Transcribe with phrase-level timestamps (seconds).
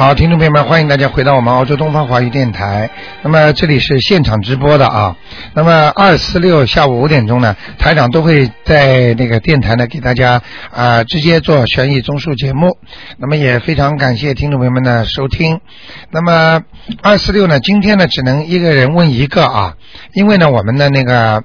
[0.00, 2.88] 好，听众朋友们，欢迎大家回到我们澳洲东方华语电台。
[3.20, 5.14] 那么这里是现场直播的啊。
[5.52, 10.40] 那么二四六下午五点钟呢，台长都会在那个电台呢给大家
[10.72, 12.78] 啊、直接做悬疑综述节目。
[13.18, 15.60] 那么也非常感谢听众朋友们的收听。
[16.10, 16.62] 那么
[17.02, 19.74] 二四六呢，今天呢只能一个人问一个啊，
[20.14, 21.44] 因为呢我们的那个。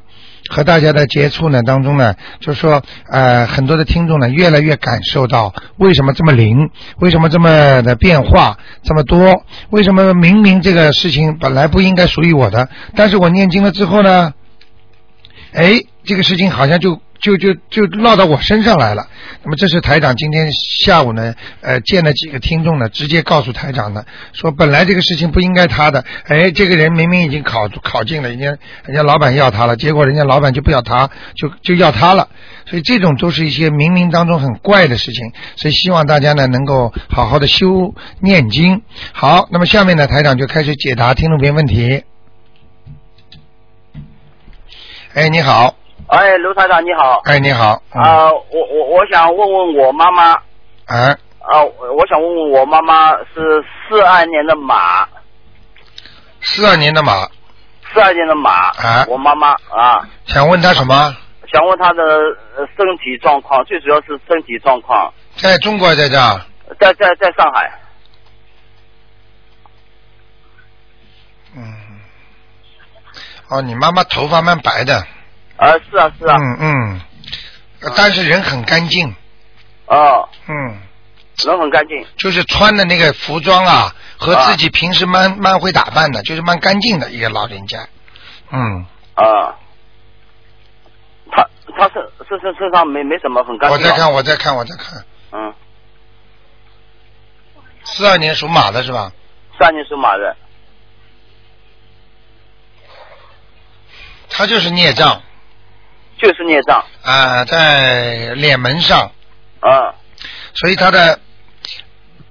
[0.50, 6.69] 和大家的接触呢当中呢，就是说呃很多的听众呢越来越感受到为什么这么灵，
[7.00, 14.33] 为什么这么的变化这么多，为什么明明这个事情本来不应该属于我的，但是我念经了之后呢，
[15.54, 19.07] 哎这个事情好像就就就就落到我身上来了。
[19.43, 32.30] 那么这是台长今天下午呢，呃，见了几个听众呢，直接告诉台长的，说本来这个事情不应该他的，哎，这个人明明已经考考进了，人家人家老板要他了，结果人家老板就不要他，就就要他了，
[32.66, 38.81] 所以这种都是一些冥冥当中很怪的事情，所以希望大家呢能够好好的修念经。
[39.13, 42.03] 好，那么下面呢，台长就开始解答听众朋友问题。
[45.13, 45.75] 哎，你好，
[46.08, 47.20] 哎，卢台长你好。
[47.25, 50.34] 哎，你好，嗯啊、我我我想问问我妈妈，
[50.86, 55.08] 哎，啊、我想问问我妈妈是四二年的马，
[56.42, 57.28] 四二年的马，
[57.92, 61.16] 四二年的马，啊我妈妈啊，想问她什么？
[61.52, 62.03] 想问她的
[62.56, 66.39] 呃身体状况，最主要是身体状况，在中国在这儿，
[66.80, 67.80] 在在在上海，
[71.56, 71.64] 嗯，
[73.50, 75.03] 哦，你妈妈头发蛮白的，
[75.58, 77.02] 啊，是啊是啊，嗯嗯，
[77.81, 79.16] 呃但是人很干净，
[79.88, 80.78] 哦，嗯，
[81.45, 87.88] 人很干净，就是穿的那个服装啊，和自己平时蛮蛮会打扮的，就是蛮干净的一个老人家，
[88.52, 89.56] 嗯，啊，
[91.31, 95.53] 他他是身身身上没没什么很干净，我在看，我在看，我在看，嗯，
[97.83, 99.11] 四二年属马的是吧？
[99.58, 100.36] 三年属马的，
[104.30, 105.21] 他就是孽障
[106.25, 109.11] 就是孽障，啊、在脸门上，
[109.59, 109.93] 啊。
[110.55, 111.19] 所以他的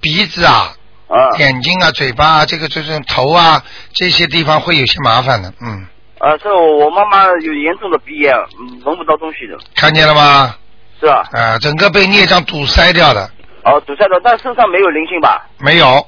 [0.01, 0.73] 鼻子啊、
[1.07, 1.37] 啊。
[1.37, 3.63] 眼睛啊、嘴巴啊，这个就是头啊
[3.93, 5.87] 这些地方会有些麻烦的，嗯，
[6.19, 10.55] 啊，这我妈妈有严重的鼻炎，嗯闻不到东西的，看见了吗？
[10.99, 11.23] 是吧？
[11.31, 13.29] 啊、整个被孽障堵塞掉的，
[13.63, 15.47] 哦，堵塞的，但身上没有灵性吧？
[15.59, 16.05] 没有，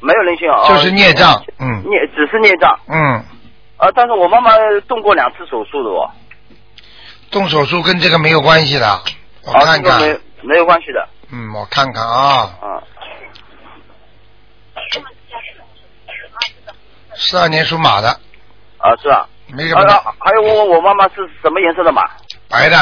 [0.00, 1.82] 没有灵性哦，就是孽障，嗯。
[1.84, 2.78] 孽只是孽障。
[2.88, 3.14] 嗯，
[3.76, 3.90] 啊。
[3.94, 4.52] 但是我妈妈
[4.88, 6.08] 动过两次手术的哦，
[7.30, 9.02] 动手术跟这个没有关系的，
[9.42, 12.82] 我啊，看看，这个没没有关系的嗯，我看看啊，啊。
[17.14, 18.08] 四二年属马的，
[18.78, 19.26] 啊，是啊？
[19.48, 22.02] 没什么啊，还有问问我妈妈是什么颜色的马？
[22.48, 22.76] 白的，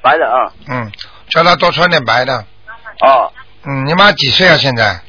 [0.00, 0.52] 白的啊。
[0.68, 0.90] 嗯，
[1.28, 2.38] 叫她多穿点白的，
[3.00, 3.32] 哦，
[3.64, 4.56] 嗯，你妈几岁啊？
[4.56, 5.00] 现在？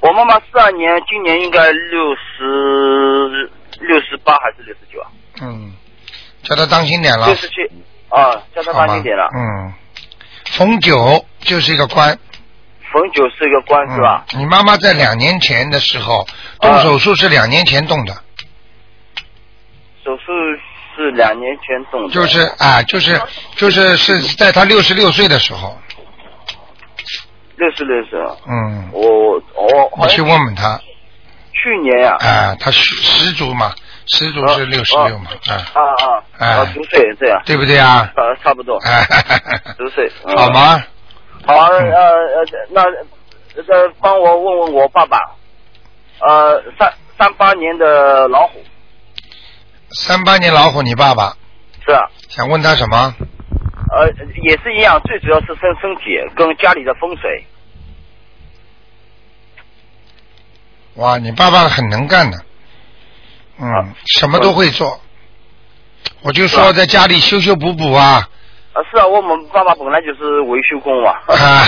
[0.00, 3.50] 我妈妈四二年，今年应该六十
[3.80, 5.10] 六十八还是六十九啊？
[5.42, 5.74] 嗯，
[6.44, 7.54] 叫她当心点了六，十七。
[8.08, 9.28] 啊，叫她好吗当心点了。
[9.34, 9.72] 嗯，
[10.50, 12.18] 逢九就是一个官，
[12.92, 14.24] 逢九是一个官是吧？
[14.34, 14.40] 嗯？
[14.40, 16.26] 你妈妈在两年前的时候
[16.60, 18.14] 动啊手术是两年前动的，
[20.04, 20.32] 手术
[20.96, 22.14] 是两年前动的。
[22.14, 23.20] 就是啊，就是
[23.56, 25.76] 就是是在她六十六岁的时候，
[27.56, 28.18] 六十六岁。
[28.46, 30.80] 嗯，我我我去问问他，
[31.52, 32.16] 去年呀。
[32.20, 33.74] 啊，她十十足嘛，
[34.06, 36.64] 十足是六十六嘛，啊，啊啊哎啊！
[36.72, 37.42] 足岁这样。
[37.44, 38.12] 对不对啊？
[38.14, 38.76] 啊，差不多。
[38.84, 39.04] 哎，
[39.76, 40.10] 足岁。
[40.24, 40.48] 嗯好？
[40.50, 40.82] 吗？
[41.44, 45.18] 好，呃嗯呃，那呃，帮我问问我爸爸，
[46.20, 48.62] 呃，三三八年的老虎
[49.90, 51.36] 三八年老虎，你爸爸
[51.84, 52.02] 是啊？
[52.28, 53.14] 想问他什么？
[53.92, 54.08] 呃，
[54.42, 57.44] 也是一样，最主要是身身体跟家里的风水。
[60.96, 62.38] 哇，你爸爸很能干的，
[63.58, 63.68] 嗯。
[63.72, 65.00] 啊，什么都会做。
[66.22, 68.28] 我就说，在家里修修补补啊，
[68.72, 71.12] 啊，是啊，我们爸爸本来就是维修工嘛。
[71.26, 71.64] 啊，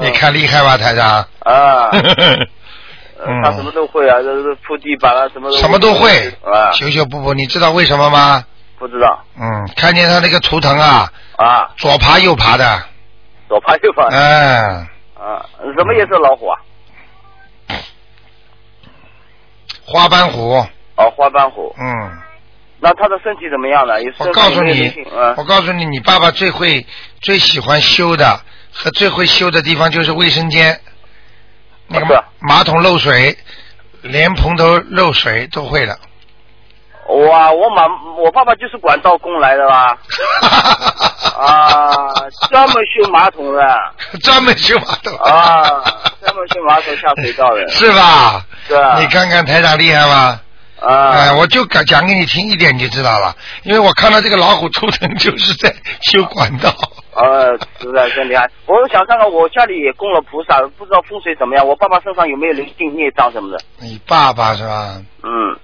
[0.00, 1.26] 你看厉害吧，台长？
[1.40, 1.90] 啊，
[3.44, 6.28] 他什么都会啊，这这铺地板啊，什么都什么都会。
[6.42, 8.44] 啊，修修补补，你知道为什么吗？
[8.78, 9.24] 不知道。
[9.38, 12.82] 嗯，看见他那个图腾啊，啊，左爬右爬的，
[13.48, 14.06] 左爬右爬。
[14.10, 15.44] 嗯，啊，
[15.76, 16.58] 什么颜色老虎啊？
[19.84, 20.64] 花斑虎，
[21.00, 21.74] 哦，花斑虎。
[21.78, 22.10] 嗯，
[22.80, 24.00] 那他的身体怎么样呢？
[24.02, 24.92] 有我告诉你
[25.36, 26.86] 我告诉你，你爸爸最会、
[27.20, 28.40] 最喜欢修的
[28.72, 30.80] 和最会修的地方就是卫生间，
[31.88, 33.36] 那个马桶漏水，
[34.02, 35.98] 连蓬头漏水都会的。
[37.06, 37.82] 我啊，我妈
[38.22, 39.98] 我爸爸就是管道工来的吧？
[41.40, 41.88] 啊，
[42.50, 43.60] 专门修马桶的。
[44.22, 45.12] 专门修马桶。
[45.18, 45.62] 啊，
[46.20, 47.68] 专门修马桶下水道的。
[47.74, 48.46] 是吧？
[48.68, 49.00] 是啊。
[49.00, 50.40] 你看看台长厉害吗？
[50.80, 51.10] 啊。
[51.12, 53.36] 哎，我就讲讲给你听一点，你就知道了。
[53.62, 56.74] 因为我看到这个老虎图腾就是在修管道。
[57.12, 58.48] 呃，实在真厉害。
[58.66, 61.66] 我想看看，我家里也供了菩萨，不知道风水怎么样。
[61.66, 63.64] 我爸爸身上有没有灵性孽障什么的？
[63.78, 65.02] 你爸爸是吧？
[65.22, 65.58] 嗯。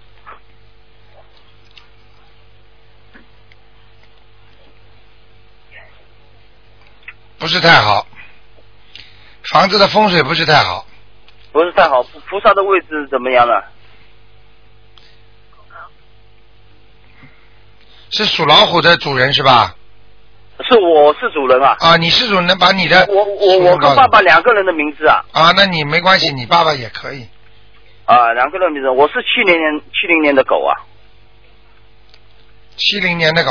[7.38, 8.06] 不是太好，
[9.52, 10.86] 房子的风水不是太好。
[11.52, 13.54] 不是太好，菩萨的位置怎么样呢？
[18.16, 19.76] 是属老虎的主人是吧？
[20.60, 21.76] 是我是主人啊。
[21.80, 25.22] 啊，你是主人，把你的我我我跟爸爸两个人的名字啊。
[25.32, 27.26] 啊，那你没关系，你爸爸也可以。
[28.06, 30.72] 啊，两个人名字，我是七零年七零年的狗啊。
[32.76, 33.50] 七零年的狗。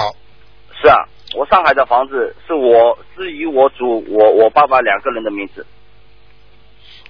[0.82, 0.98] 是啊。
[1.36, 5.64] 我上海的房子是我是以我主我我爸爸两个人的名字。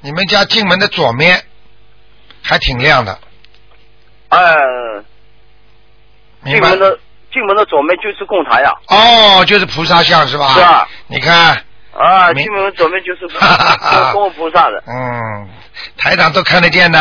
[0.01, 1.41] 你们家进门的左面
[2.43, 3.17] 还挺亮的。
[4.27, 4.39] 哎。
[6.43, 6.99] 进门的
[7.35, 8.71] 进门的左面就是供台呀。
[8.87, 10.53] 哦，就是菩萨像是吧？
[10.53, 10.87] 是啊。
[11.07, 11.61] 你看。
[11.91, 13.27] 啊，进门左面就是
[14.13, 14.81] 供菩萨的。
[14.87, 15.49] 嗯，
[15.97, 16.97] 台长都看得见的。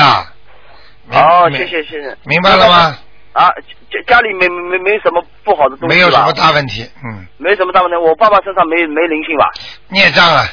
[1.12, 2.16] 哦，谢谢谢谢。
[2.24, 2.98] 明白了吗？
[3.32, 3.48] 啊，
[3.90, 7.26] 家家里没没没什么不好的东西没有什么大问题，嗯。
[7.38, 9.46] 没什么大问题，我爸爸身上没没灵性吧？
[9.88, 10.44] 孽障啊。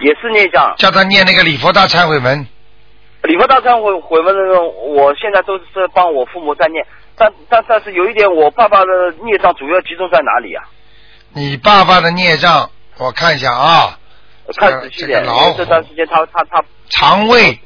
[0.00, 0.74] 也是孽障。
[0.76, 2.44] 叫他念那个礼佛大忏悔文。
[3.24, 6.86] 礼佛大忏悔悔文那种，我现在都是帮我父母在念，
[7.16, 10.64] 但但但是有一点，我爸爸的孽障主要集中在哪里啊？
[11.32, 13.98] 你爸爸的孽障，我看一下啊。
[14.58, 15.56] 看仔细点，老虎。
[15.56, 16.62] 这段时间他他他。
[16.90, 17.58] 肠胃。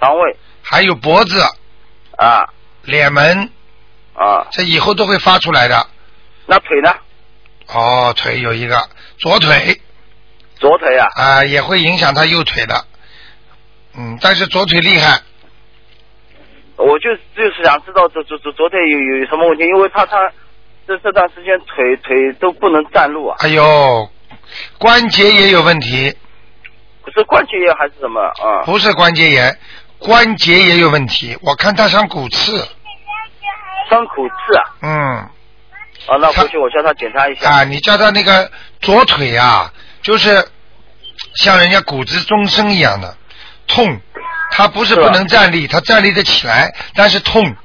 [0.00, 0.36] 肠胃。
[0.62, 1.38] 还有脖子。
[2.16, 2.48] 啊。
[2.84, 3.50] 脸门，
[4.14, 5.86] 啊，这以后都会发出来的。
[6.46, 6.94] 那腿呢？
[7.74, 8.88] 哦，腿有一个
[9.18, 9.78] 左腿。
[10.56, 11.06] 左腿啊。
[11.14, 12.86] 啊，也会影响他右腿的。
[13.96, 15.20] 嗯，但是左腿厉害。
[16.76, 20.32] 我就就是想知道左左左左腿有有什么问题，因为他他
[20.86, 23.36] 这这段时间腿腿都不能站路啊。
[23.40, 24.08] 哎呦，
[24.78, 26.16] 关节也有问题。
[27.04, 28.62] 不是关节炎还是什么啊？
[28.64, 29.58] 不是关节炎。
[29.98, 32.56] 关节也有问题，我看他伤骨刺。
[33.88, 34.64] 伤骨刺啊？
[34.82, 34.90] 嗯。
[36.06, 37.48] 啊，那回去我叫他检查一下。
[37.48, 38.50] 啊，你叫他那个
[38.80, 39.72] 左腿啊，
[40.02, 40.44] 就是
[41.36, 43.16] 像人家骨质增生一样的
[43.72, 44.00] 痛，
[44.50, 47.56] 他不是不能站立，他站立得起来，但是痛。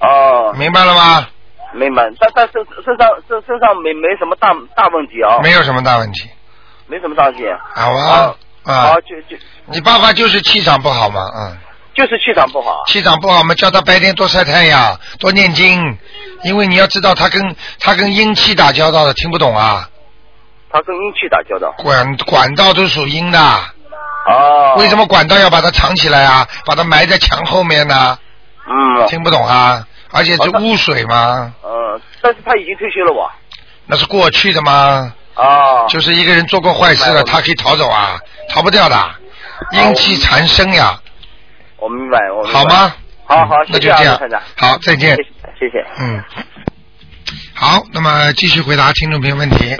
[0.00, 0.54] 哦。
[0.56, 1.28] 明白了吗？
[1.72, 5.40] 明白，但但身身上身身上没没什么大大问题啊。
[5.42, 6.30] 没有什么大问题。
[6.86, 7.42] 没什么大问题。
[7.74, 8.34] 好啊。
[8.64, 9.36] 啊，就就
[9.66, 11.56] 你爸爸就是气场不好嘛，嗯，
[11.92, 15.98] 就是气场不好，气场不好嘛，叫他白天多晒太阳，多念经，
[16.44, 19.90] 因为你要知道他跟他跟阴气打交道的，听不懂啊？
[20.70, 21.74] 他跟阴气打交道？
[21.76, 23.38] 管管道都属阴的。
[24.26, 24.74] 哦。
[24.78, 26.46] 为什么管道要把它藏起来啊？
[26.66, 28.18] 把它埋在墙后面呢？
[28.66, 29.06] 嗯。
[29.08, 29.86] 听不懂啊？
[30.12, 31.52] 而且是污水吗？
[31.62, 33.30] 呃，但是他已经退休了我。
[33.86, 35.12] 那是过去的吗？
[35.34, 35.86] 啊。
[35.88, 38.18] 就是一个人做过坏事了，他可以逃走啊。
[38.50, 38.96] 逃不掉的，
[39.72, 40.98] 阴气缠身呀。
[41.78, 42.94] 我明白，我明白好吗？
[43.26, 44.18] 好好，那就这样。
[44.56, 45.16] 好，再见。
[45.58, 45.84] 谢谢。
[45.98, 46.22] 嗯。
[47.54, 49.76] 好，那么继续回答听众朋友问题。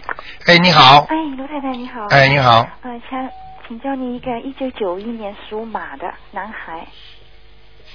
[0.46, 1.06] 哎，你好。
[1.08, 2.06] 哎，卢太太你好。
[2.10, 2.66] 哎，你好。
[2.82, 3.20] 呃，想
[3.66, 6.86] 请教你一个一九九一年属马的男孩。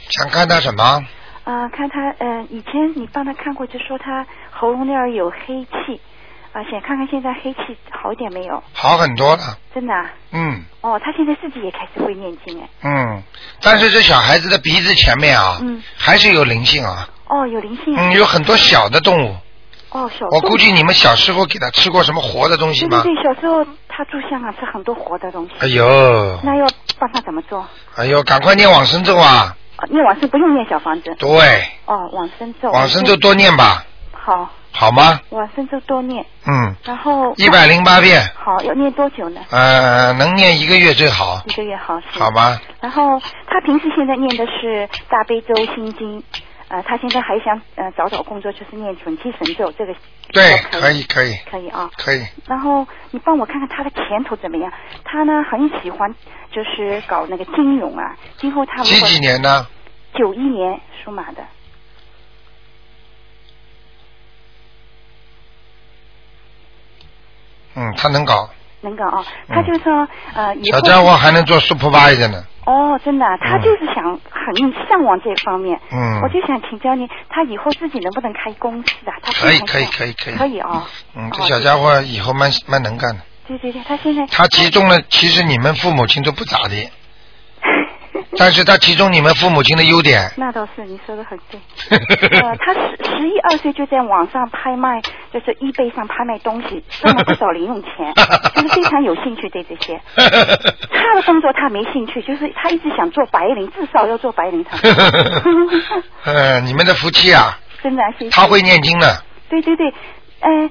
[0.10, 1.06] 想看他什么？
[1.44, 6.00] 啊，看他，嗯，以前你帮他看过，就说他喉咙那儿有黑气。
[6.52, 8.64] 啊，想看看现在黑气好一点没有？
[8.74, 9.58] 好很多了。
[9.74, 9.94] 真的？
[10.32, 10.64] 嗯。
[10.82, 12.70] 哦，他现在自己也开始会念经哎。
[12.84, 13.22] 嗯，
[13.62, 17.08] 但是这小孩子的鼻子前面啊，嗯，还是有灵性啊。
[17.28, 17.96] 哦，有灵性。
[17.96, 19.36] 嗯，有很多小的动物。
[19.92, 20.26] 哦，小。
[20.32, 23.02] 我估计你们小时候给他吃过什么活的东西吗？
[23.04, 25.52] 对对对，小时候他住香港吃很多活的东西。
[25.60, 26.40] 哎呦。
[26.44, 26.68] 那要
[27.00, 27.66] 帮他怎么做？
[27.96, 29.56] 哎呦，赶快念往生咒啊！
[29.90, 31.16] 念往生不用念小房子。
[31.18, 31.30] 对。
[31.86, 32.70] 哦，往生咒。
[32.72, 33.86] 往生咒多念吧。
[34.12, 34.50] 好。
[34.72, 35.20] 好吗？
[35.30, 36.24] 往生咒多念。
[36.46, 36.76] 嗯。
[36.84, 37.34] 然后。
[37.38, 38.22] 一百零八遍。
[38.36, 39.42] 好，要念多久呢？
[39.50, 41.42] 呃，能念一个月最好。
[41.48, 42.00] 一个月好。
[42.12, 42.62] 好吧。
[42.80, 46.24] 然后他平时现在念的是大悲咒心经，
[46.70, 49.96] 呃，他现在还想呃找找工作，就是念准提神咒这个。
[50.32, 51.36] 对，可以可以。
[51.50, 51.90] 可以啊。
[51.98, 52.24] 可以。
[52.48, 54.72] 然后你帮我看看他的前途怎么样？
[55.04, 56.14] 他呢很喜欢
[56.52, 58.84] 就是搞那个金融啊，今后他。
[58.84, 59.68] 几几年呢？
[60.14, 61.44] 九一年属马的。
[67.76, 68.50] 嗯，他能搞，
[68.82, 69.24] 能搞啊！
[69.48, 72.44] 他就说呃，小家伙还能做 supervisor 呢。
[72.66, 74.56] 哦，真的啊，他嗯就是想很
[74.88, 75.80] 向往这方面。
[75.92, 79.14] 嗯我就想请教你，他以后自己能不能开公司啊？
[79.22, 80.84] 他可以可以可以可以可以哦。
[81.16, 83.22] 嗯，这哦小家伙以后蛮蛮能干的。
[83.48, 86.92] 对对对，他现在他集中了，其实你们父母亲都不咋的，
[88.38, 90.30] 但是他集中你们父母亲的优点。
[90.38, 91.60] 那倒是，你说的很对。
[92.42, 95.02] 呃， 他十十一二岁就在网上拍卖，
[95.34, 98.14] 就是 eBay 上拍卖东西，挣了不少零用钱，
[98.56, 100.00] 就是非常有兴趣对这些。
[100.16, 104.78] 他的工作他没兴趣，就是他一直想做白领，至少要做白领才。
[106.26, 108.32] 呃，你们的福气啊，真的啊，谢谢。
[108.32, 109.24] 他会念经的。
[109.50, 109.88] 对对对，
[110.42, 110.70] 呃，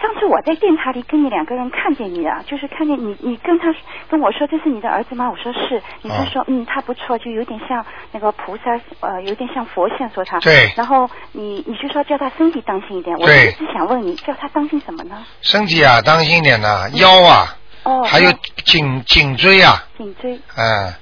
[0.00, 3.74] 上次我在电台里跟你两个人看见你啊，就是看见你，你跟他
[4.08, 5.30] 跟我说这是你的儿子吗？
[5.30, 10.40] 我说是，你啊是说、嗯他不错，就有点像那个菩萨，呃，有点像佛像说他。
[10.40, 10.72] 对。
[10.76, 15.24] 然后你你就说叫他身体当心一点，我对一直想问你，叫他当心什么呢？
[15.42, 18.32] 身体啊，当心点呐，腰啊，哦，还有
[18.64, 20.40] 颈颈椎啊，颈椎。
[20.56, 20.94] 嗯，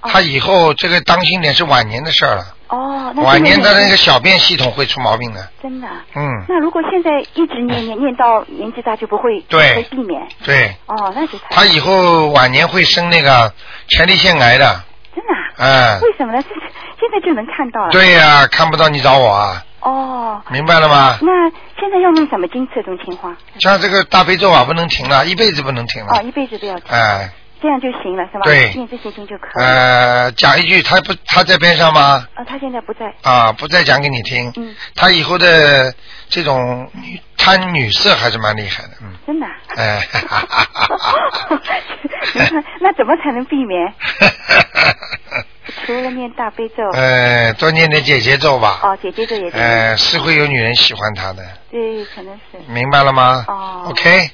[0.00, 0.08] 哦。
[0.08, 5.48] 他以后这个当心点是晚年的事儿了，哦，那晚年的那个个小便系统会出毛病的。
[5.62, 6.04] 真的啊。
[6.14, 10.20] 嗯，那如果现在一直念念念到年纪大，就不会对会避免。
[10.44, 13.52] 对，哦，那就太他以后晚年会生那个
[13.88, 14.82] 前列腺癌的。
[15.14, 15.98] 真的啊。
[15.98, 16.42] 嗯，为什么呢？
[16.42, 16.48] 是
[16.98, 17.90] 现在就能看到了。
[17.90, 21.18] 对呀、看不到你找我啊，哦，明白了吗？
[21.20, 23.36] 那现在要念什么经这种情况？
[23.60, 26.16] 像这个大悲咒啊，不能停了，一辈子不能停了。
[26.16, 27.30] 哦，一辈子不要停，哎，
[27.60, 28.40] 这样就行了，是吧？
[28.44, 29.64] 对念这些经就可以。
[29.64, 32.26] 呃，讲一句，他不他在边上吗？
[32.34, 33.12] 啊，他现在不在。
[33.22, 34.52] 啊，不再讲给你听。
[34.56, 35.92] 嗯，他以后的
[36.28, 39.12] 这种女贪女色还是蛮厉害的，嗯。
[39.26, 39.52] 真的啊。
[39.76, 40.96] 哎，哈哈哈
[41.48, 41.60] 哈
[42.50, 43.92] 那那怎么才能避免？
[45.84, 48.78] 除了念大悲咒，呃，多念点姐姐咒吧。
[48.82, 49.60] 哦，姐姐咒也对。
[49.60, 52.58] 呃，是会有女人喜欢他的，对，可能是。
[52.68, 53.44] 明白了吗？
[53.48, 54.30] 哦 OK，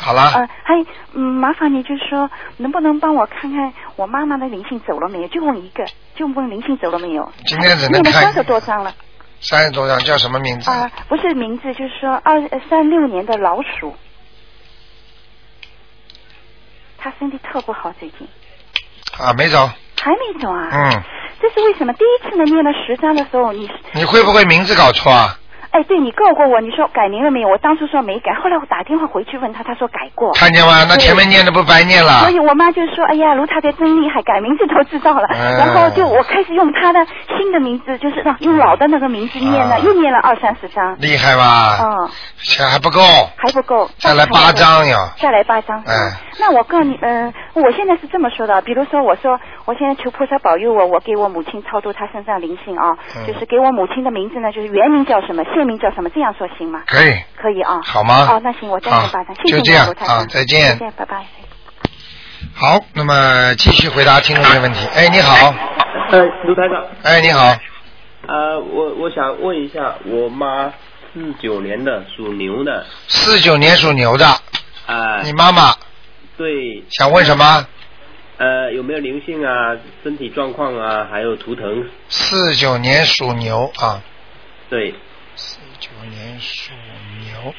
[0.00, 0.22] 好了。
[0.34, 0.74] 呃，还
[1.12, 5.28] 嗯，麻烦你就是说，能不能帮我看看我妈妈的灵性走了没有？
[5.28, 7.30] 就问一个，就问灵性走了没有？
[7.46, 8.94] 今天只能看念了三十多张了。
[9.40, 10.70] 三十多张叫什么名字？
[10.70, 13.94] 啊、不是名字，就是说二呃三六年的老鼠，
[16.98, 18.26] 他身体特不好，最近
[19.18, 19.68] 啊，没走。
[20.00, 20.68] 还没走啊。
[20.72, 21.02] 嗯，
[21.40, 21.92] 这是为什么？
[21.92, 25.38] 第一次呢，念了十张的时候，你你会不会名字搞错啊？
[25.70, 27.48] 哎，对你告过我，你说改名了没有？
[27.48, 30.32] 我当初说没改，后来我打电话回去问他，他说改过。
[30.32, 30.84] 看见吗？
[30.88, 32.30] 那前面念的不白念了所？
[32.30, 35.26] 以我妈就说：“哎呀，卢太太真厉害，改名字都知道了。
[35.30, 37.04] 嗯然后就我开始用她的
[37.36, 40.96] 新的名字，就是让用老的那个名字念了，啊又念了二三十张。
[41.00, 41.78] 厉害吧？
[41.82, 42.08] 嗯，
[42.42, 43.00] 钱还不够，
[43.36, 45.10] 还不够，再来八张呀。
[45.18, 45.78] 再来八张。
[45.86, 56.84] 嗯那我告诉你，嗯、我现在是这么说的，比如说，我说我现在求菩萨保佑我，我给我母亲超度她身上灵性啊，嗯就是给我母亲的名字呢，就是原名叫什么，现名叫什么，这样说行吗？
[56.86, 57.80] 可以，可以啊。
[57.84, 58.28] 好吗？
[58.30, 61.24] 哦，那行，我再念八张，谢谢你就这样啊再见再见，拜拜。
[62.54, 64.86] 好，那么继续回答听众朋友问题。
[64.94, 65.52] 哎，你好，
[66.10, 67.56] 呃，卢台长，哎，你好，
[68.28, 70.72] 呃，我我想问一下，我妈
[71.12, 74.26] 四九年的，属牛的，四九年属牛的，
[74.86, 75.74] 啊、你妈妈？
[76.36, 77.66] 对，想问什么？
[78.38, 81.84] 呃，有没有灵性啊，身体状况啊，还有图腾？
[82.08, 84.00] 四九年属牛啊，
[84.70, 84.96] 对，四
[85.78, 86.72] 九年属
[87.20, 87.54] 牛。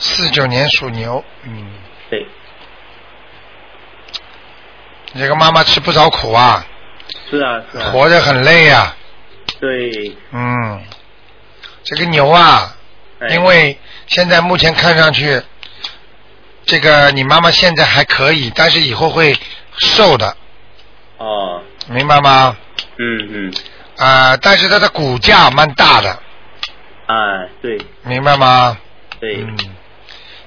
[0.00, 1.72] 四九年属牛，嗯，
[2.08, 2.24] 对，
[5.12, 6.64] 你这个妈妈吃不少苦啊，
[7.28, 8.94] 是啊，是啊，活着很累呀、
[9.58, 10.84] 对，嗯，
[11.82, 12.76] 这个牛啊，
[13.18, 13.34] 哎。
[13.34, 13.76] 因为
[14.06, 15.42] 现在目前看上去，
[16.64, 19.36] 这个你妈妈现在还可以，但是以后会
[19.78, 20.36] 瘦的，
[21.18, 22.56] 哦，明白吗？
[22.98, 23.52] 嗯嗯，
[23.96, 26.10] 啊、但是它的骨架蛮大的，
[27.06, 27.78] 啊，对。
[28.04, 28.76] 明白吗？
[29.20, 29.56] 对、嗯，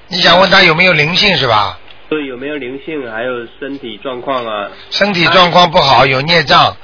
[0.08, 1.78] 你想问他有没有灵性是吧？
[2.08, 4.70] 对，有没有灵性，还有身体状况啊？
[4.90, 6.76] 身体状况不好，有孽障，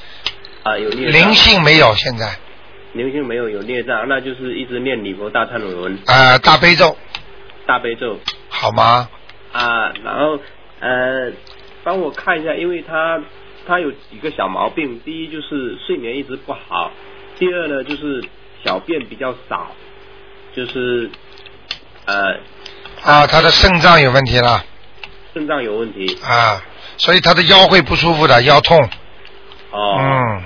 [0.62, 1.20] 啊，有孽障。
[1.20, 2.38] 灵性没有，现在。
[2.94, 6.96] 灵性没有，有孽障，那就是一直念礼佛大忏悔文、啊、大悲咒。
[7.66, 8.18] 大悲咒。
[8.48, 9.08] 好吗？
[9.52, 10.38] 啊，然后
[10.80, 11.30] 呃，
[11.88, 13.18] 帮我看一下，因为他
[13.66, 16.90] 他有几个小毛病，第一就是睡眠一直不好，
[17.38, 18.22] 第二呢就是
[18.62, 19.70] 小便比较少，
[20.54, 21.10] 就是
[22.04, 22.34] 呃
[23.02, 24.62] 啊，他的肾脏有问题了。
[25.32, 26.18] 肾脏有问题。
[26.22, 26.62] 啊，
[26.98, 28.78] 所以他的腰会不舒服的，腰痛。
[29.70, 30.42] 哦，嗯。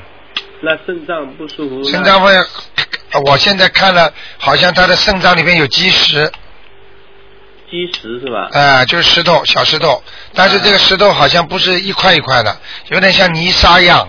[0.60, 2.32] 那肾脏不舒服，肾脏会，
[3.10, 6.30] 呃我现在看了，好像他的肾脏里面有积石，
[7.72, 8.50] 积石是吧？
[8.52, 12.54] 啊、就是石头，小石头，但是这个石头好像不是一块一块的，
[12.90, 14.06] 有点像泥沙一样。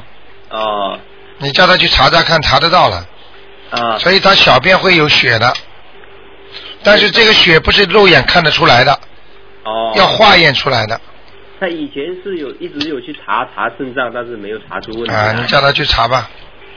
[0.50, 1.00] 哦
[1.40, 3.08] 你叫他去查查看，查得到了，
[3.72, 5.54] 啊所以他小便会有血的，
[6.84, 9.00] 但是这个血不是肉眼看得出来的，
[9.64, 11.00] 哦，要化验出来的
[11.60, 15.12] 他以前是有一直有去查查肾脏，但是没有查出问题。
[15.12, 15.34] 啊！
[15.34, 16.30] 你叫他去查吧，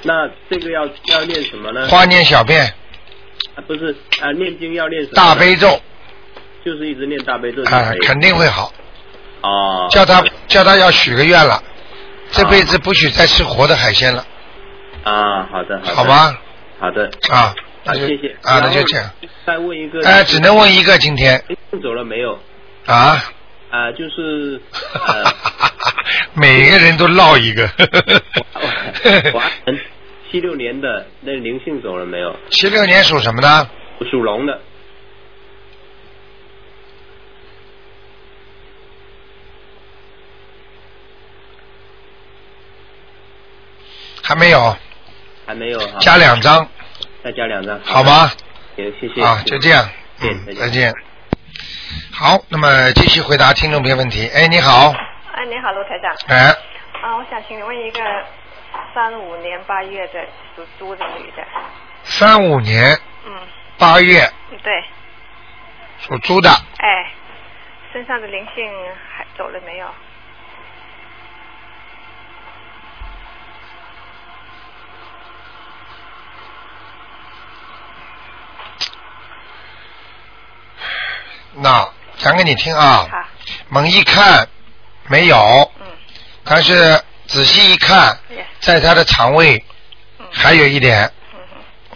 [0.03, 1.89] 那这个要要念什么呢？
[1.89, 5.15] 化验小便、啊不是啊，念经要念什么？
[5.15, 5.81] 大悲，咒
[6.67, 8.73] 就是一直念大悲咒就啊肯定会好。
[9.43, 11.63] 哦，叫他叫他要许个愿了，
[12.33, 14.27] 这辈子不许再吃活的海鲜了，
[15.05, 16.05] 啊，好的，好的，好？
[16.05, 16.39] 吧？
[16.81, 17.55] 好的，啊，
[17.85, 18.37] 那就谢谢。
[18.43, 19.09] 啊，那就这样。
[19.47, 22.37] 再问一个，哎，只能问一个今天哎走了没有？
[22.87, 23.23] 啊，
[23.71, 24.61] 啊，就是
[25.07, 25.33] 呃，
[26.35, 27.71] 每个人都落一个。
[30.33, 32.35] 七六年的那灵性走了没有？
[32.51, 33.69] 七六年属什么呢？
[34.11, 34.61] 属龙的。
[44.27, 44.77] 还没有，
[45.47, 46.69] 还没有哈，加两张，
[47.23, 48.29] 再加两张，好吗？
[48.75, 49.23] 行，谢谢。
[49.23, 49.89] 啊，就这样，
[50.21, 50.61] 嗯，再见。
[50.63, 50.93] 再见。
[52.13, 54.29] 好，那么继续回答听众朋友问题。
[54.35, 54.93] 哎，你好，
[55.33, 56.13] 哎，你好，卢台长。
[56.27, 56.51] 哎，
[57.03, 58.01] 啊，我想请问一个
[58.93, 61.47] 三五年八月的属猪的女的，
[62.03, 63.33] 三五年嗯，
[63.79, 64.29] 八月。
[64.65, 64.85] 对，
[66.01, 67.13] 属猪的，哎，
[67.93, 68.69] 身上的灵性
[69.17, 69.87] 还走了没有？
[81.57, 83.07] 那讲给你听啊。
[83.11, 83.25] 好，
[83.69, 84.49] 猛一看
[85.09, 85.37] 没有，
[85.81, 85.87] 嗯，
[86.45, 88.19] 但是仔细一看，
[88.61, 89.63] 在他的肠胃
[90.19, 91.41] 嗯，还有一点，嗯，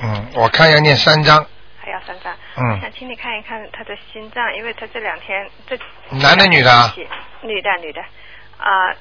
[0.02, 1.44] 嗯，我看要念三张，
[1.80, 2.34] 还要三张。
[2.56, 2.80] 嗯。
[2.80, 5.78] 想请你看一看他的心脏，因为他这两天这
[6.10, 6.72] 男的女的？
[6.72, 6.94] 啊
[7.42, 8.00] 女的女的，
[8.58, 8.94] 啊、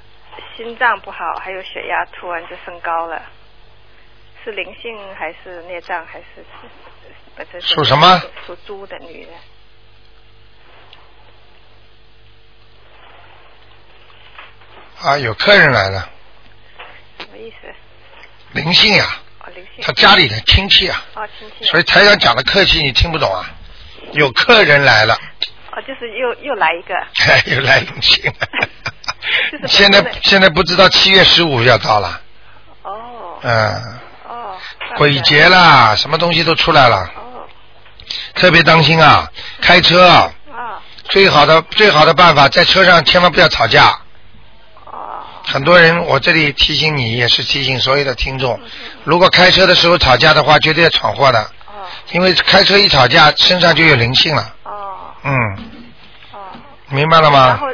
[0.56, 3.22] 心脏不好，还有血压突然就升高了，
[4.44, 6.46] 是灵性还是孽障还是
[7.52, 8.22] 是属什么？
[8.46, 9.32] 属猪的女的。
[15.02, 16.10] 啊，有客人来了，
[17.20, 17.74] 什么意思？
[18.52, 19.06] 灵性呀、
[19.40, 19.84] 哦，灵性。
[19.84, 21.66] 他家里的亲戚啊，哦，亲戚。
[21.66, 23.50] 所以台长讲的客气你听不懂啊，
[24.12, 25.14] 有客人来了，
[25.72, 26.94] 哦，就是又又来一个。
[27.56, 28.32] 又来灵性。
[29.68, 32.22] 现在现在不知道七月十五要到了，
[32.84, 33.40] 哦。
[33.42, 34.58] 嗯，哦。
[34.98, 35.48] 鬼节。
[35.48, 37.48] 啦，什么东西都出来了，哦。
[38.34, 39.32] 特别当心啊！
[39.62, 40.34] 开车啊。
[41.06, 43.98] 最好的最好的办法，在车上千万不要吵架。
[45.50, 45.54] 哦。
[45.54, 48.70] 很多人，我这里提醒你，也是提醒所有的听众，嗯
[49.04, 51.86] 如果开车的时候吵架的话，绝对要闯祸的，哦。
[52.12, 54.56] 因为开车一吵架，身上就有灵性了。
[54.64, 55.14] 哦。
[55.24, 55.32] 嗯，
[56.32, 56.40] 哦。
[56.90, 57.58] 明白了吗然？
[57.58, 57.68] 后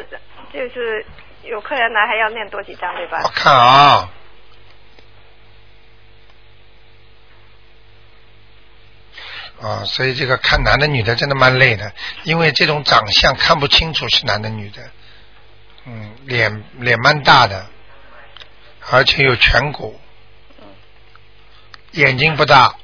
[0.52, 1.04] 就是
[1.44, 3.28] 有客人来还要念多几张对吧我？
[3.28, 4.08] 看啊，
[9.60, 11.92] 啊，所以这个看男的女的真的蛮累的，
[12.24, 14.82] 因为这种长相看不清楚是男的女的，
[15.86, 17.66] 嗯，脸脸蛮大的，
[18.90, 19.98] 而且有颧骨，
[21.92, 22.74] 眼睛不大，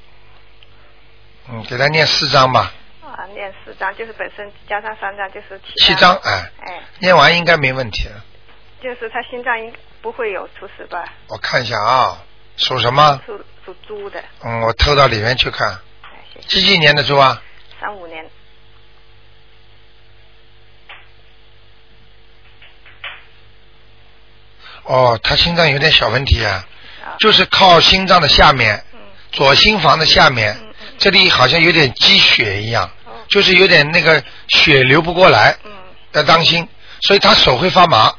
[1.49, 8.25] 嗯，给他念四张吧，啊，念四张，就是本身加上三张就是七张七张，哎，哎，念完应该没问题了。
[8.81, 11.05] 就是他心脏应不会有出事吧？
[11.29, 12.23] 我看一下啊，
[12.57, 13.21] 属什么？
[13.27, 15.69] 属属猪的，嗯，我偷到里面去看，
[16.03, 16.49] 哎，谢谢。
[16.49, 17.43] 几几年的猪啊？
[17.81, 18.25] 三五年，
[24.85, 26.67] 哦，他心脏有点小问题啊，
[27.05, 28.99] 啊，就是靠心脏的下面，嗯。
[29.31, 30.57] 左心房的下面
[30.99, 33.13] 这里好像有点积血一样，哦。
[33.29, 35.73] 就是有点那个血流不过来，嗯，
[36.13, 36.69] 要当心，
[37.03, 38.13] 所以他手会发麻。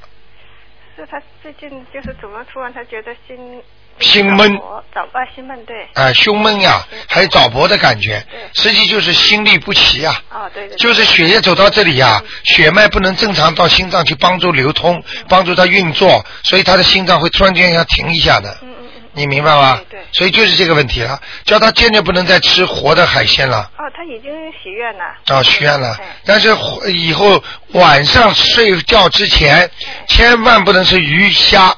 [0.96, 3.62] 是他最近就是怎么突然他觉得心
[4.00, 4.60] 心闷。
[4.94, 10.22] 早啊心闷对，啊、胸闷呀，还有早搏的感觉，实际就是心律不齐呀。
[10.30, 10.42] 啊。
[10.46, 10.78] 哦对对，对。
[10.78, 18.56] 就是血液走到这里呀、血脉不能正常到心脏去帮助流通，帮助它运作，所以他的心脏会突然间要停一下的。
[18.62, 19.80] 嗯嗯嗯，你明白吗？
[19.90, 20.06] 对对。
[20.12, 23.72] 所以就是这个问题了，叫他坚决不能再吃活的海鲜了。
[23.80, 25.96] 哦他已经许愿了，啊，许愿了。
[26.00, 26.50] 哎，但是
[26.92, 29.68] 以后晚上睡觉之前，
[30.08, 31.70] 千万不能吃鱼虾，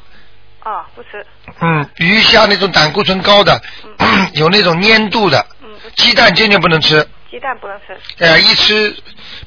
[0.65, 1.25] 哦不吃，
[1.61, 3.61] 嗯，鱼虾那种胆固醇高的，
[4.33, 8.95] 有那种粘度的，嗯，鸡蛋坚决不能吃，鸡蛋不能吃，呃，一吃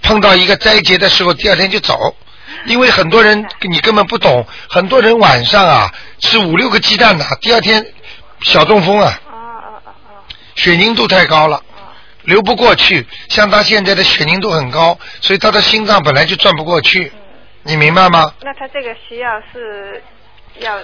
[0.03, 2.17] 碰到一个灾劫的时候，第二天就走。
[2.65, 7.87] 因为很多人你根本不懂，很多人晚上啊吃五六个鸡蛋的，第二天
[8.41, 10.11] 小中风啊，啊啊啊啊
[10.57, 11.57] 血凝度太高了。
[11.59, 11.93] 哦，
[12.25, 17.21] 流不过去，像他现在的血凝度很高，所以他的心脏本来就转不过去，嗯，
[17.65, 18.33] 你明白吗？
[18.43, 20.03] 那他这个需要是
[20.59, 20.79] 要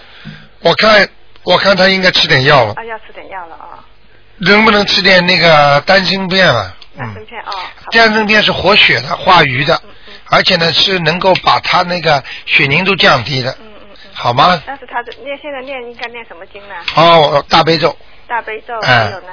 [0.64, 1.08] 我看，
[1.44, 3.84] 我看他应该吃点药了，啊要吃点药了啊，
[4.38, 6.74] 能不能吃点那个丹参片啊？
[6.96, 7.52] 丹参，片啊，
[7.92, 9.80] 丹参片是活血的、化瘀的，
[10.30, 14.10] 而且呢是能够把他那个血凝度降低的，嗯嗯嗯。
[14.14, 14.62] 好吗？
[14.66, 16.74] 但是他的念现在念应该念什么经呢？
[16.96, 17.94] 哦，大悲咒，
[18.26, 19.28] 大悲咒哎还有呢？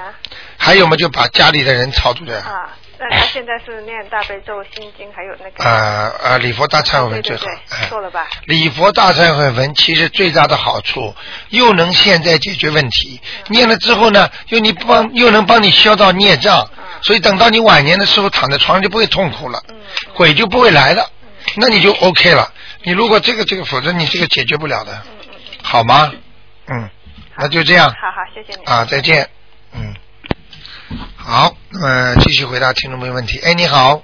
[0.58, 2.40] 还有嘛就把家里的人超度的。
[2.42, 5.64] 啊，那他现在是念大悲咒、心经，还有那个。
[5.64, 7.46] 呃呃，礼佛大忏悔文最好。
[7.90, 8.28] 错了吧？
[8.46, 11.16] 礼佛大忏悔文其实最大的好处，
[11.50, 16.70] 又能现在解决问题，念了之后呢，又你帮又能帮你消到孽障，
[17.02, 19.76] 所以等到你晚年的时候躺在床上就不会痛苦了，嗯
[20.14, 21.10] 鬼就不会来了，
[21.56, 22.54] 那你就 OK 了。
[22.84, 25.60] 你如果这个这个，否则你这个解决不了的，嗯嗯嗯。
[25.64, 26.12] 好吗？
[26.68, 26.90] 嗯，
[27.36, 28.66] 那就这样好好，谢谢你。
[28.66, 29.28] 啊，再见。
[29.74, 29.96] 嗯，
[31.16, 33.40] 好，那么继续回答听众朋友问题。
[33.40, 34.02] 哎，你好，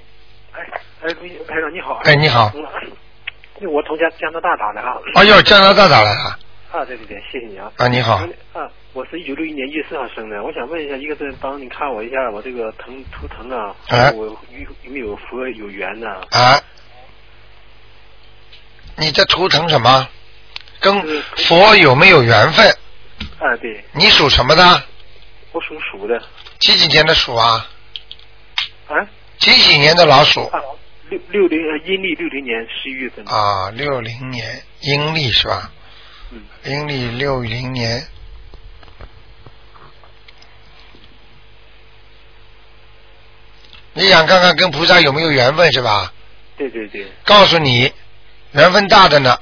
[0.52, 0.60] 哎
[1.02, 2.00] 哎，卢台长你好。
[2.04, 2.64] 哎，你好，嗯。
[3.68, 4.96] 我从加加拿大打的啊。
[5.16, 6.38] 哎呦，加拿大打来啊
[6.70, 7.70] 啊，对对对，谢谢你啊。
[7.76, 8.14] 啊，你好，
[8.52, 14.38] 啊，我是一九六一年一月四号生的，我想问一下，一个是帮你看我一下我这个疼图疼啊，哎我有
[14.84, 16.08] 有没有佛有缘呢？
[16.30, 16.60] 啊，
[18.96, 20.08] 你这图腾什么？
[20.80, 21.02] 跟
[21.36, 22.64] 佛有没有缘分？
[23.40, 24.82] 啊，对，你属什么的？
[25.50, 26.22] 我属鼠的。
[26.58, 27.68] 几几年的鼠啊？
[28.88, 28.94] 啊
[29.38, 30.44] 几几年的老鼠？
[30.46, 30.60] 啊，
[31.08, 33.24] 六六零呃阴历六零年十一月份。
[33.26, 35.70] 啊，六零年阴历是吧？
[36.30, 36.42] 嗯。
[36.64, 38.06] 阴历六零年。
[43.94, 46.12] 你想看看跟菩萨有没有缘分是吧？
[46.56, 47.92] 对对对，告诉你，
[48.52, 49.40] 缘分大的呢，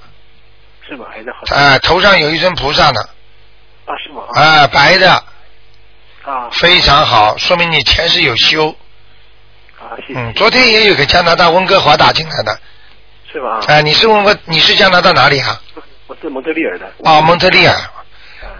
[0.86, 1.06] 是吗？
[1.10, 1.54] 还是好。
[1.54, 3.00] 啊，头上有一尊菩萨呢，
[3.86, 4.22] 啊，是吗？
[4.34, 5.24] 哎，白的，
[6.26, 8.74] 啊非常好，说明你前世有修。
[9.78, 10.18] 啊，谢谢。
[10.18, 12.58] 嗯，昨天也有个加拿大温哥华打进来的，
[13.30, 13.60] 是吧？
[13.68, 15.60] 啊，你是问问你是加拿大哪里啊？
[16.08, 16.86] 我是蒙特利尔的。
[17.04, 17.72] 啊，蒙特利尔。
[17.72, 17.92] 啊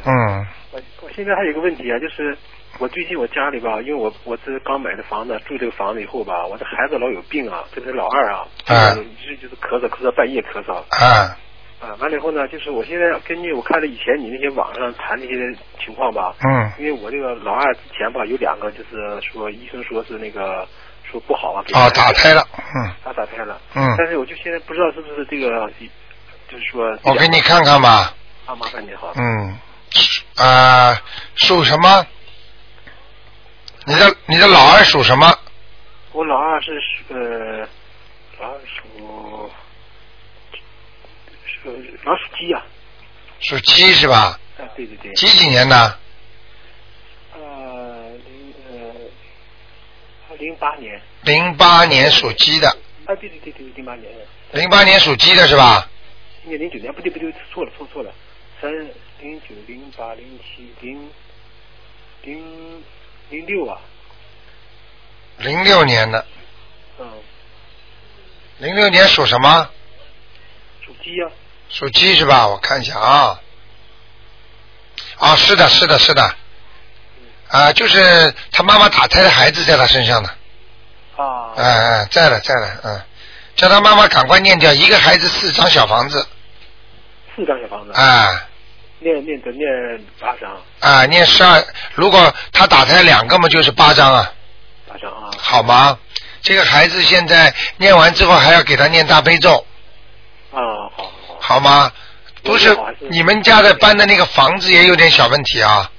[0.05, 2.39] 嗯，我我现在还有一个问题啊，就是
[2.79, 11.37] 我最近我家里吧，因为我我这刚买的房子，住这个房子以后吧，我的孩子老有病啊，这是老二啊，嗯一直就是咳嗽咳嗽，半夜咳嗽啊，
[11.81, 11.95] 啊。
[11.99, 15.35] 完了以后呢，就是我现在根据我看了以前你那些网上谈那些
[15.85, 20.67] 情况吧，嗯，因为我这个老二之前吧有两个，就是说医生说是那个
[21.11, 25.71] 说不好啊，给哦，打胎了，嗯他打胎了，嗯，但是我就现在不知道是不是这个，
[26.51, 28.15] 就是说我给你看看吧，
[28.47, 29.59] 啊，麻烦你好，嗯，
[30.37, 30.95] 啊，
[31.35, 32.07] 属什么？
[33.89, 35.33] 你的你的老二属什么？
[36.13, 37.69] 我老二是属呃，
[38.41, 39.51] 老二属
[41.75, 42.63] 属老鼠鸡呀、
[43.41, 44.39] 属鸡是吧？
[44.59, 45.99] 啊，对对对，几几年的？
[47.35, 51.01] 呃零呃零八年。
[51.23, 52.69] 零八年属鸡的，
[53.07, 54.13] 啊，对对对对，零八年，
[54.53, 55.89] 零八年属鸡的是吧？
[56.43, 58.13] 今年零九年，不对不对，错了错错了，
[58.61, 58.71] 三
[59.21, 61.11] 零九零八零七零
[62.23, 62.83] 零
[63.31, 63.81] 零六啊，
[65.39, 66.25] 零六年的，
[67.01, 67.11] 嗯，
[68.59, 69.69] 零六年属什么？
[70.85, 71.29] 属鸡呀、
[71.79, 72.49] 属鸡是吧？
[72.49, 73.39] 我看一下啊。
[75.19, 76.35] 啊，是的，是的，是的。
[77.49, 80.31] 啊，就是他妈妈打胎的孩子在他身上呢。
[81.17, 83.03] 啊，哎哎，在了，在了，嗯。
[83.57, 86.27] 叫他妈妈赶快念掉一个孩子四张小房子，
[87.35, 88.43] 四张小房子，啊
[89.01, 89.69] 念念的念
[90.19, 91.63] 八张，啊，念十二。
[91.95, 94.33] 如果他打胎两个嘛，就是八张啊，
[94.89, 95.99] 八张啊，好吗？
[96.41, 99.67] 这个孩子现在念完之后还要给他念大悲咒，
[100.53, 101.13] 啊，好
[101.47, 101.93] 好吗？
[102.43, 102.77] 不是
[103.11, 105.91] 你们家的搬的那个房子也有点小问题啊，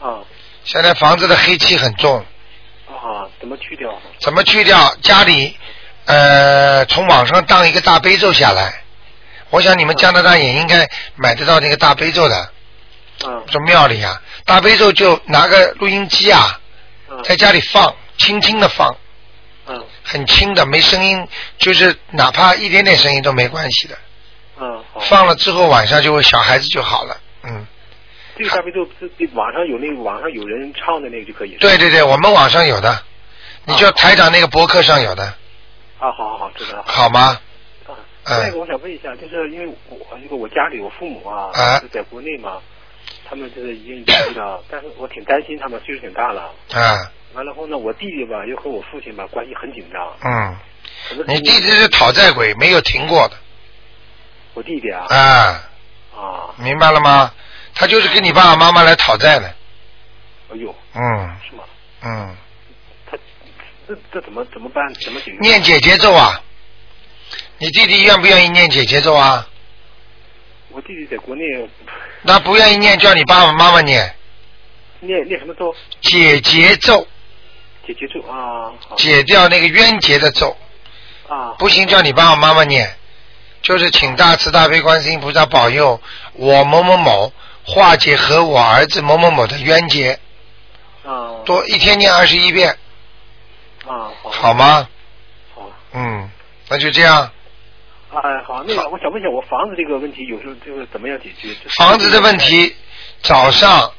[0.00, 0.18] 啊。
[0.64, 2.24] 现在房子的黑气很重，
[2.88, 4.00] 啊，怎么去掉？
[4.18, 4.94] 怎么去掉？
[5.02, 5.56] 家里
[6.04, 8.82] 呃，从网上当一个大悲咒下来，
[9.50, 12.52] 我想你们加拿大也应该买得到那个大悲咒的，
[13.24, 16.60] 嗯说庙里啊，大悲咒就拿个录音机啊，
[17.10, 18.96] 嗯在家里放，轻轻的放，
[19.66, 23.98] 嗯很轻的，没声音，就是哪怕一点点声音都没关系的。
[24.60, 27.66] 嗯，放了之后晚上就会小孩子就好了，嗯，
[28.36, 31.56] 这个大悲咒是网上有那个网上有人唱的那个就可以。
[31.60, 33.02] 对对对，我们网上有的，
[33.64, 35.24] 你就台长那个博客上有的，
[35.98, 36.84] 啊，好好好，知道了。
[36.86, 37.40] 好吗？
[38.24, 42.60] 啊，那个我想问一下，就是因为我这个我家里我父母啊，啊是在国内嘛，
[43.28, 46.42] 他们就是已经离异了，但是我挺担心他们岁数挺大了。
[46.72, 50.16] 啊，完了后呢，我弟弟吧又和我父亲吧关系很紧张。
[50.24, 50.56] 嗯，
[51.26, 53.36] 你弟弟是讨债鬼，没有停过的，
[54.54, 55.06] 我弟弟啊。
[55.08, 55.70] 啊，
[56.14, 57.32] 啊，明白了吗？
[57.74, 59.46] 他就是跟你爸爸妈妈来讨债的，
[60.50, 61.36] 哎呦，嗯。
[61.48, 61.64] 是吗？
[62.02, 62.36] 嗯，
[63.10, 63.16] 他
[63.88, 64.92] 这这怎么怎么办？
[64.94, 65.38] 怎么解决？
[65.40, 66.42] 念姐姐咒啊，
[67.58, 69.48] 你弟弟愿不愿意念姐姐咒啊？
[70.70, 71.42] 我弟弟在国内。
[72.22, 74.14] 那不愿意念，叫你爸爸妈妈念。
[75.00, 75.74] 念念什么咒？
[76.00, 77.06] 姐姐咒，
[77.86, 78.96] 解结咒啊，好。
[78.96, 80.56] 解掉那个冤结的咒。
[81.28, 82.94] 啊，不行，叫你爸爸妈妈念，
[83.62, 86.00] 就是请大慈大悲观世音菩萨保佑
[86.34, 87.32] 我某某某
[87.64, 90.18] 化解和我儿子某某某的冤结，
[91.04, 92.76] 啊，多一天念二十一遍，
[93.86, 94.88] 啊，好，好吗？
[95.54, 96.28] 好，嗯，
[96.68, 97.30] 那就这样。
[98.14, 101.54] 哎，好，那个我想问一下，我房子这个问题有时候就是怎么样解决？
[101.76, 102.74] 房子的问题，
[103.22, 103.92] 早上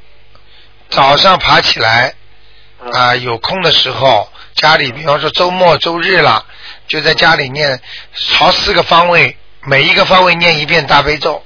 [0.90, 2.14] 早上爬起来
[2.92, 6.46] 啊、有空的时候，家里比方说周末周日了，
[6.88, 7.82] 就在家里念
[8.14, 11.44] 朝四个方位，每一个方位念一遍大悲咒，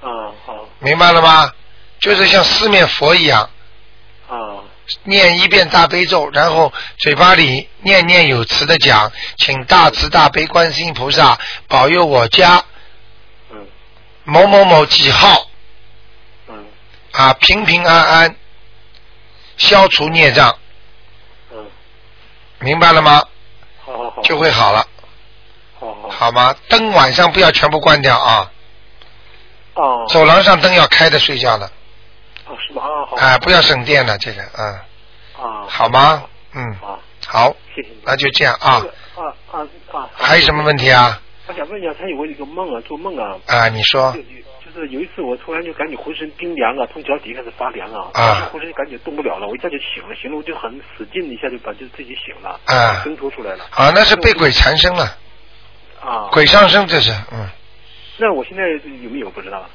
[0.00, 1.52] 啊，好，明白了吗？
[1.98, 3.48] 就是像四面佛一样，
[4.28, 4.60] 啊，
[5.04, 12.64] 念一遍大悲咒，然后嘴巴里念念有词的讲，请大慈大悲观世音菩萨保佑我家
[13.50, 13.66] 嗯。
[14.24, 15.48] 某某某几号
[16.48, 16.66] 嗯。
[17.12, 18.36] 啊平平安安，
[19.56, 20.58] 消除孽障，
[21.52, 21.66] 嗯，
[22.58, 23.22] 明白了吗？
[23.86, 24.86] 好好好，就会好了，
[26.10, 26.54] 好吗？
[26.68, 28.50] 灯晚上不要全部关掉啊，
[29.74, 30.06] 哦。
[30.08, 31.66] 走廊上灯要开着睡觉的，
[32.46, 32.82] 哦是吧？
[32.82, 34.74] 啊好，啊，不要省电了这个，嗯，
[35.44, 36.24] 啊，好吗？
[36.54, 37.96] 嗯，好，好，谢谢你。
[38.04, 38.80] 那就这样啊。
[38.80, 38.80] 那。
[38.82, 39.60] 个啊啊
[39.92, 40.08] 啊！
[40.14, 41.20] 还有什么问题啊？
[41.46, 44.12] 我想问一下，他有过一个梦啊，做梦啊，啊，你说。
[44.12, 44.20] 就
[44.64, 48.48] 就是有一次我突然就感觉浑身冰凉啊，从脚底开始发凉啊，啊。
[48.50, 53.02] 浑身就感觉动不了了，我一下就醒了，醒了我就很使劲一下就把就自己醒了，啊。
[53.04, 53.64] 挣脱出来了。
[53.70, 55.06] 啊，那是被鬼缠身了，
[56.04, 56.28] 啊。
[56.32, 57.48] 鬼上身这是，嗯。
[58.18, 58.62] 那我现在
[59.02, 59.68] 有没有不知道？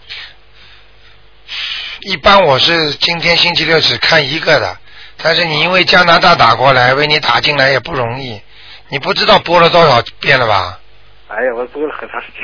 [2.02, 4.78] 一般我是今天星期六只看一个的，
[5.18, 8.40] 但是你因为加拿大打过来，为你打进来也不容易，
[8.90, 10.80] 你不知道播了多少遍了吧？
[11.28, 12.42] 哎呀，我播了很长时间。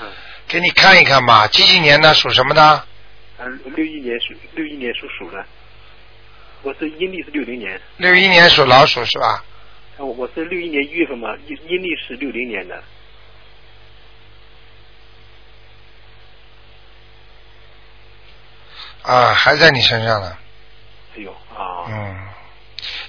[0.00, 0.08] 嗯，
[0.48, 2.84] 给你看一看吧，几几年的，属什么的？
[3.38, 5.44] 嗯，六一年属六一年属鼠的，
[6.62, 9.44] 我是阴历是六零年，六一年属老鼠是吧？
[9.98, 12.82] 啊我我是六一年一月份嘛，阴阴历是六零年的。
[19.02, 20.36] 啊，还在你身上呢。
[21.16, 22.28] 哎呦啊，嗯，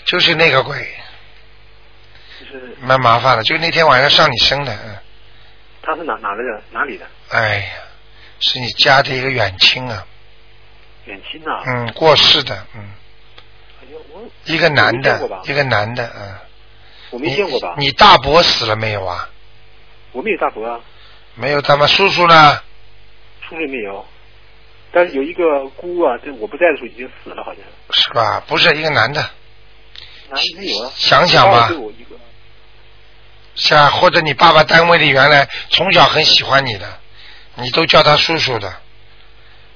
[0.05, 0.87] 就是那个鬼，
[2.39, 4.95] 就是蛮麻烦的，就那天晚上上你身的，嗯，
[5.81, 6.63] 他是哪哪来的？
[6.71, 7.05] 哪里的？
[7.29, 7.73] 哎呀，
[8.39, 10.05] 是你家的一个远亲啊，
[11.05, 12.91] 远亲呐、嗯，过世的，嗯，
[13.81, 16.46] 哎呀，我一个男的一个男的，嗯。
[17.11, 17.75] 我没见过吧？
[17.77, 19.29] 你你大伯死了没有啊？
[20.11, 20.79] 我没有大伯啊，
[21.35, 22.61] 没有，他们叔叔呢？
[23.47, 24.05] 叔叔没有，
[24.91, 27.61] 但是有一个姑啊，这我不在的时候已经死了，好像。
[27.91, 28.43] 是吧？
[28.47, 29.21] 不是一个男的，
[30.29, 30.91] 男的没有啊？
[30.95, 32.15] 想想吧哦对我一个。
[33.55, 36.99] 像或者你爸爸单位里原来从小很喜欢你的，
[37.55, 38.73] 你都叫他叔叔的。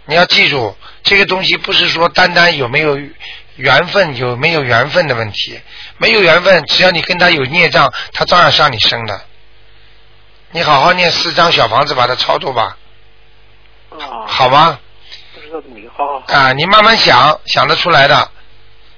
[0.05, 2.97] 你要记住，这个东西不是说单单有没有
[3.55, 5.59] 缘分有没有缘分的问题，
[5.97, 9.21] 没有缘分，只要你跟他有孽障，他照样上你生的。
[10.51, 12.75] 你好好念四张小房子，把它超度吧，
[13.91, 14.25] 啊。
[14.27, 14.79] 好吗？
[15.33, 15.89] 不知道怎么回事。
[15.95, 16.33] 好好好。
[16.33, 18.29] 啊，你慢慢想，想得出来的。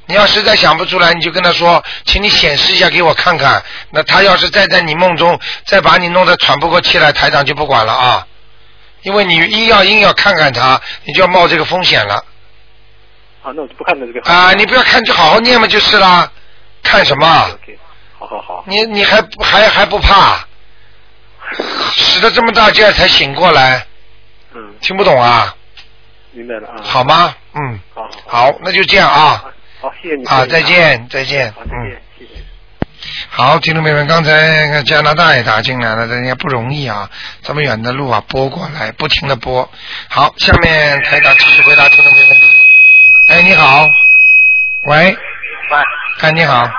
[0.06, 3.64] 你要实在想不出来，你就跟他说，请你显示一下给我看看。
[3.92, 8.28] 那他要是再在你梦中再把你弄得喘不过气来，台长就不管了啊。
[9.04, 12.16] 因为你硬要硬要看看他，你就要冒这个风险了
[13.44, 14.22] 啊，那我就不看了这个。
[14.22, 14.54] 啊！
[14.54, 16.32] 你不要看，就好好念嘛就是啦。
[16.82, 17.26] 看什么
[18.18, 18.64] 好好好。
[18.68, 20.46] 你你还不还还不怕？
[21.94, 23.86] 使了这么大劲儿才醒过来，
[24.54, 25.54] 嗯，听不懂啊？
[26.32, 26.76] 明白了啊。
[26.82, 27.36] 好吗？
[27.54, 29.44] 嗯，好好那就这样啊。
[29.82, 30.26] 好，谢谢你。
[30.26, 31.52] 啊，再见，再见。
[31.54, 31.92] 好，再嗯。
[31.92, 32.03] 见。
[33.30, 37.10] 好，听众朋友们，刚才加拿大也打进来了，人家不容易啊，
[37.42, 39.70] 这么远的路啊，拨过来，不停的拨。
[40.10, 42.46] 好，下面台长继续回答听众朋友问题。
[43.30, 43.88] 哎，你好，
[44.86, 44.96] 喂，
[45.72, 45.78] 喂，
[46.22, 46.72] 哎，你好，师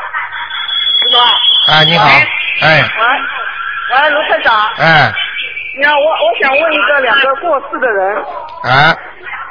[1.11, 1.73] 傅。
[1.73, 2.83] 哎，你好，哎，喂，
[4.03, 5.13] 喂，卢科长，哎，
[5.79, 8.17] 你好，我我想问一个两个过世的人，
[8.63, 8.97] 啊，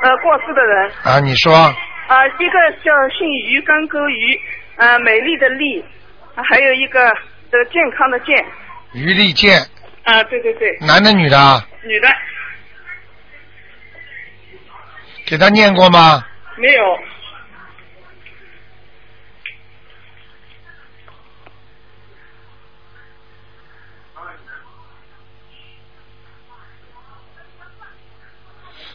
[0.03, 4.39] 呃，过世的人，啊，你说，啊，一个叫姓于，干戈于，
[4.77, 5.87] 呃，美丽的丽，呃
[6.35, 6.99] 还有一个
[7.51, 8.45] 这个健康的健，
[8.93, 9.59] 于丽健，
[10.03, 11.67] 啊、对对对，男的女的啊？
[11.83, 12.07] 女的。
[15.25, 16.25] 给他念过吗？
[16.57, 16.99] 没有，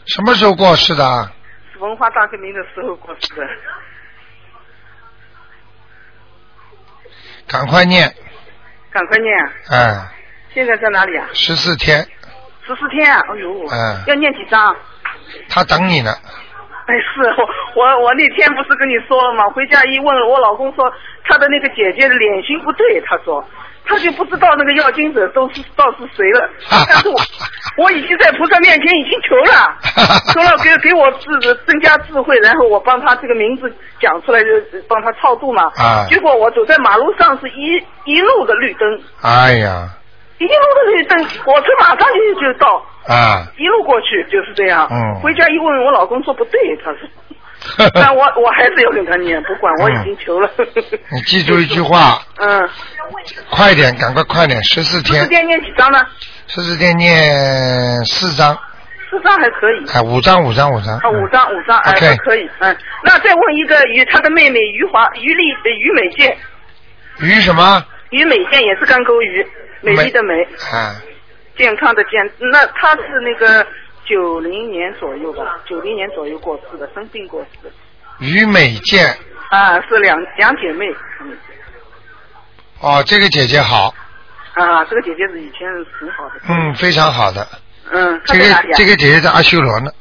[0.05, 1.31] 什么时候过世的
[1.79, 3.43] 文化大革命的时候过世的，
[7.49, 8.13] 赶快念，
[8.91, 9.35] 赶快念，
[9.69, 10.07] 哎，
[10.53, 11.27] 现在在哪里啊？
[11.33, 11.99] 十四天，
[12.65, 14.75] 十四天啊，哎呦，嗯要念几张？
[15.49, 16.15] 他等你呢，
[16.89, 19.47] 哎，是我我我那天不是跟你说了吗？
[19.53, 20.91] 回家一问，我老公说
[21.23, 23.45] 他的那个姐姐脸型不对，他说
[23.85, 26.49] 他就不知道那个要经者都是到是谁了。
[26.67, 27.15] 但是我
[27.77, 29.77] 我已经在菩萨面前已经求了，
[30.33, 31.29] 求了给给我智
[31.67, 34.47] 增加智慧，然后我帮他这个名字讲出来，就
[34.87, 35.65] 帮他超度嘛。
[35.77, 39.87] 啊结果我走在马路上是一一路的绿灯，哎呀，
[40.39, 42.85] 一路的绿灯，火车马上就就到。
[43.07, 44.87] 啊，一路过去就是这样。
[44.91, 45.21] 嗯。
[45.21, 50.49] 回家一问，我老公说不对，他说， 但我我还是要跟他念，不管我已经求了。
[51.11, 52.69] 你记住一句话，嗯，
[53.49, 55.99] 快点，赶快快点，十四天，十四天念几张呢？
[56.47, 58.57] 十四天念四张，
[59.09, 59.85] 四张还可以。
[59.93, 66.37] 哎，五张五张五张，啊，五张五张，哎，还可以，嗯，那再问一个于他的妹妹于华于丽呃于美健，
[67.21, 67.83] 于什么？
[68.11, 69.45] 于美健也是干沟鱼，
[69.81, 70.95] 美丽的美，啊，
[71.57, 73.65] 健康的健，那她是那个
[74.05, 77.71] 九零年左右吧，九零年左右过世的，生病过世的，
[78.19, 79.15] 于美健，
[79.49, 80.85] 啊，是两两姐妹，
[81.21, 81.37] 嗯。
[82.81, 83.93] 哦，这个姐姐好，
[84.53, 85.67] 啊，这个姐姐是以前
[85.99, 86.35] 很好的。
[86.47, 87.45] 嗯，非常好的，
[87.91, 88.43] 嗯，这个？
[88.73, 89.91] 这个姐姐在阿修罗呢，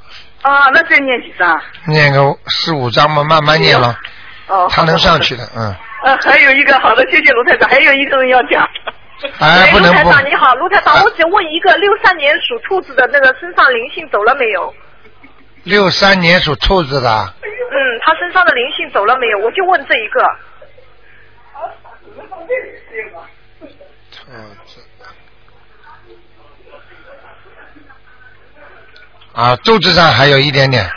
[0.43, 1.61] 啊，那再念几张？
[1.87, 3.99] 念个四五张嘛，慢慢念了，
[4.47, 5.43] 哦，她能上去的。
[5.57, 8.65] 嗯，呃，还有一个好的，谢谢卢太太，还有一个人要讲。
[9.41, 14.73] 哎，不能不，卢台长你好，卢台长，啊我只问一个六三年属兔子的那个身上灵性走了没有？
[15.65, 19.39] 六三年属兔子的，嗯，他身上的灵性走了没有？
[19.41, 20.23] 我就问这一个。
[24.11, 24.33] 兔
[24.65, 24.81] 子，
[29.35, 30.89] 啊，肚子上还有一点点，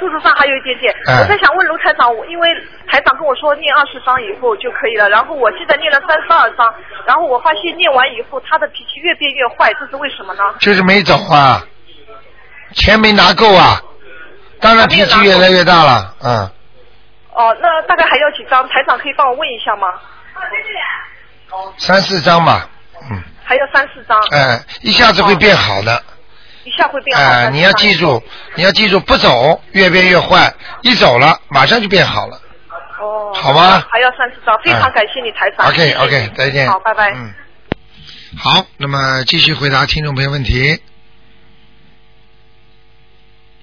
[0.00, 2.48] 肚子上还有一点点，嗯我在想问卢台长，我因为
[2.88, 6.74] 台长跟我说念二十章以后就可以了，然后我现在念了三十二章，
[7.06, 10.42] 然后我发现念完以后他的脾气越变越坏，这是为什么呢？
[10.58, 11.62] 就是没走啊，
[12.72, 13.80] 钱没拿够啊，
[14.60, 16.50] 当然脾气越来越大了，嗯，
[17.34, 18.66] 哦，那大概还要几张？
[18.68, 19.88] 台长可以帮我问一下吗？
[21.76, 22.68] 三四张吧，
[23.10, 26.02] 嗯，还要三四张，哎，一下子会变好的，
[26.64, 27.22] 一下会变好。
[27.22, 28.22] 哎，你要记住，
[28.54, 32.40] 你要记住，不走越变越坏，一走了马上就变好了。
[33.00, 35.66] 哦，好吗还要三十张，非常感谢你台长。
[35.68, 36.68] OK OK，再见。
[36.68, 37.10] 好，拜拜。
[37.14, 37.32] 嗯，
[38.36, 40.82] 好，那么继续回答听众朋友问题。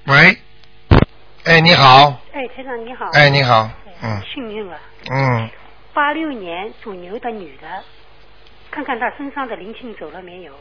[0.05, 0.37] 喂，
[1.43, 3.05] 哎，你好，哎，台长你好。
[3.13, 3.69] 哎，你好，
[4.01, 4.77] 嗯幸运了，
[5.11, 5.49] 嗯，
[5.93, 7.67] 八六年属牛的女的，
[8.71, 10.53] 看看她身上的灵性走了没有？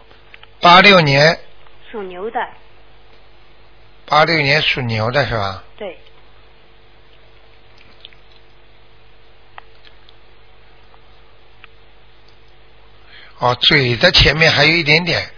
[0.60, 1.38] 八六年，
[1.90, 2.40] 属牛的，
[4.06, 5.62] 八六年属牛的是吧？
[5.76, 5.98] 对，
[13.38, 15.30] 哦，嘴的前面还有一点点，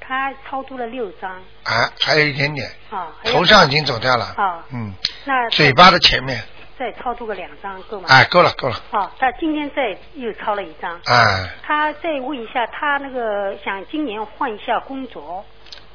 [0.00, 1.30] 他超度了六张。
[1.64, 4.92] 啊，还有一点点，啊，还有头上已经走掉了，啊，嗯，
[5.24, 6.42] 那嘴巴的前面，
[6.78, 8.06] 再超度个两张够吗？
[8.10, 11.00] 哎，够了够了，哦，他今天再又超了一张。
[11.06, 15.44] 哎，他再问一下，他那个想今年换一下工作，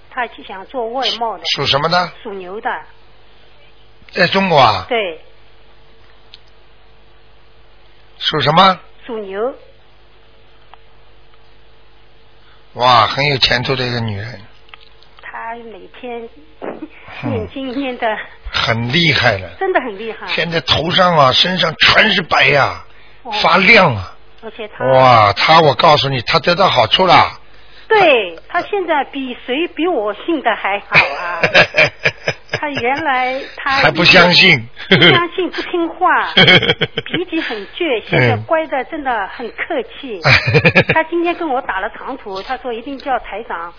[0.09, 2.11] 他就想做外贸的，属什么的？
[2.23, 2.69] 属牛的，
[4.11, 4.85] 在中国啊？
[4.89, 5.21] 对，
[8.17, 8.79] 属什么？
[9.05, 9.53] 属牛，
[12.73, 14.41] 哇，很有前途的一个女人，
[15.51, 16.29] 她每天
[17.23, 18.07] 念经念的
[18.53, 19.49] 很厉害了。
[19.59, 20.25] 真的很厉害。
[20.27, 22.85] 现在头上啊、身上全是白呀、
[23.23, 24.15] 哦发亮啊！
[24.41, 27.37] 而且他哇，他我告诉你，他得到好处了。
[27.89, 31.41] 对他现在比谁比我信的还好啊！
[32.57, 40.21] 他原来他还不相信不相信不听话，脾气很倔，现在乖的真的很客气。
[40.93, 43.73] 他今天跟我打了长途，他说一定叫台长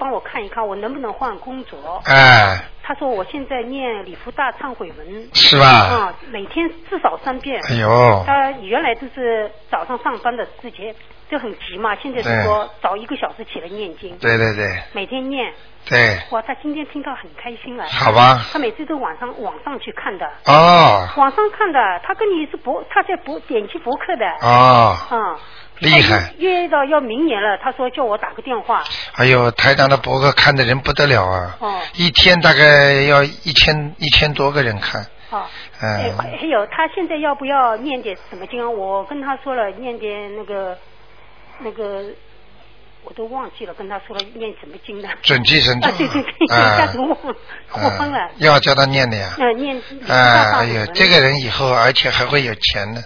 [0.00, 2.02] 帮我看一看，我能不能换工作。
[2.06, 7.60] 哎，他说我现在念礼佛大忏悔文，是吧啊、每天至少三遍。
[7.68, 10.94] 哎呦他原来都是早上上班的时间
[11.30, 14.16] 就很急嘛，现在是说早一个小时起来念经。
[14.18, 15.52] 对对对每天念。
[15.88, 17.86] 对，哇，他今天听到很开心了。
[17.86, 20.26] 好吧他每次都晚上网上去看的。
[20.46, 24.26] 哦网上看的，他跟你是博，他在博点击博客的。
[24.42, 25.36] 哦，嗯。
[25.80, 26.34] 厉害！
[26.38, 28.84] 约到要明年了，他说叫我打个电话。
[29.14, 31.56] 哎呦，台长的博客看的人不得了啊！
[31.58, 31.80] 哦。
[31.94, 35.02] 一天大概要一千一千多个人看。
[35.30, 35.44] 哦。
[35.80, 38.68] 哎嗯，还有他现在要不要念点什么经啊？
[38.68, 40.76] 我跟他说了，念点那个
[41.60, 42.04] 那个，
[43.04, 45.08] 我都忘记了，跟他说了念什么经的。
[45.22, 47.34] 准提神咒 啊，对对对，一啊下子忘了，
[47.72, 48.46] 我疯了嗯。
[48.46, 49.34] 要叫他念的呀。
[49.38, 49.80] 呃，念。
[50.06, 53.02] 哎，哎呦，这个人以后而且还会有钱的。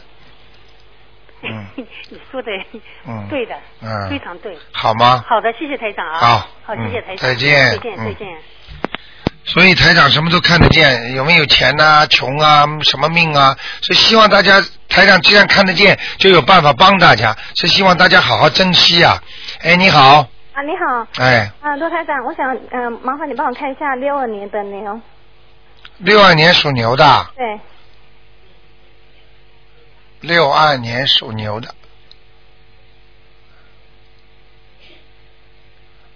[1.50, 1.66] 嗯，
[2.10, 2.50] 你说的，
[3.06, 4.56] 嗯 对的，嗯非常对。
[4.72, 5.24] 好吗？
[5.28, 6.18] 好的，谢谢台长啊。
[6.18, 7.16] 好好，谢谢台长。
[7.16, 8.28] 嗯再见再见，嗯再见。
[9.46, 19.22] 所以台长什么都看得见，有没有钱呐、穷啊、什么命啊，所以希望大家台长既然看得见，就有办法帮大家，是希望大家好好珍惜啊。
[19.62, 21.06] 哎，你好，啊，你好。
[21.22, 24.98] 哎，啊，罗台长，我想，嗯、麻烦你帮我看一下六二年的牛。
[25.98, 27.04] 六二年属牛的，
[27.36, 27.60] 对，
[30.24, 31.74] 六二年属牛的，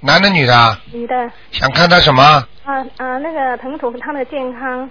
[0.01, 0.81] 男的女的啊？
[0.93, 1.31] 女的。
[1.53, 2.23] 想看他什么？
[2.65, 4.91] 啊啊，那个腾图他的健康，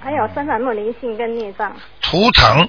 [0.00, 1.74] 还有身上有没有灵性跟孽障？
[2.00, 2.68] 图腾，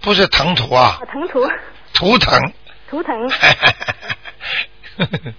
[0.00, 1.48] 不是腾图啊啊，，腾图，
[1.92, 2.52] 图腾。
[2.88, 3.30] 图腾。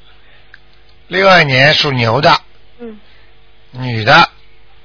[1.08, 2.42] 六二年属牛的，
[2.80, 3.00] 嗯
[3.72, 4.30] 女的，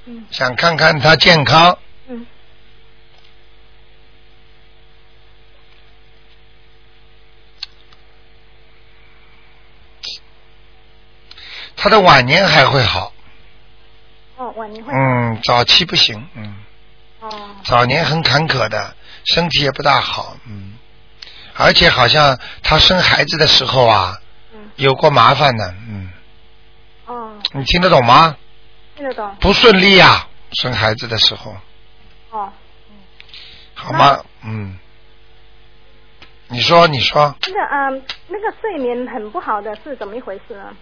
[0.05, 1.77] 嗯想看看他健康，
[11.81, 13.11] 嗯，她的晚年还会好，
[14.37, 14.93] 哦，晚年会。
[14.93, 16.55] 嗯，早期不行，嗯，
[17.21, 17.29] 哦。
[17.63, 20.77] 早年很坎坷的，身体也不大好，嗯，
[21.55, 24.19] 而且好像他生孩子的时候啊，
[24.75, 26.11] 有过麻烦的，嗯，
[27.07, 28.37] 哦，你听得懂吗？
[28.95, 29.35] 听得懂。
[29.39, 31.55] 不顺利呀、生孩子的时候，
[32.29, 32.51] 哦，
[33.73, 34.23] 好吗？
[34.43, 34.77] 嗯，
[36.49, 40.75] 你说，你说，那个嗯，那个睡眠很不好的是怎么一回事呢？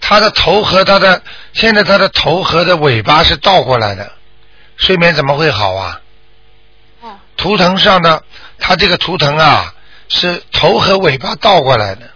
[0.00, 1.22] 他的头和他的
[1.52, 4.12] 现在他的头和的尾巴是倒过来的，
[4.76, 6.00] 睡眠怎么会好啊？
[7.00, 7.18] 哦。
[7.36, 8.22] 图腾上的
[8.58, 9.74] 他这个图腾啊，
[10.08, 12.10] 是头和尾巴倒过来的。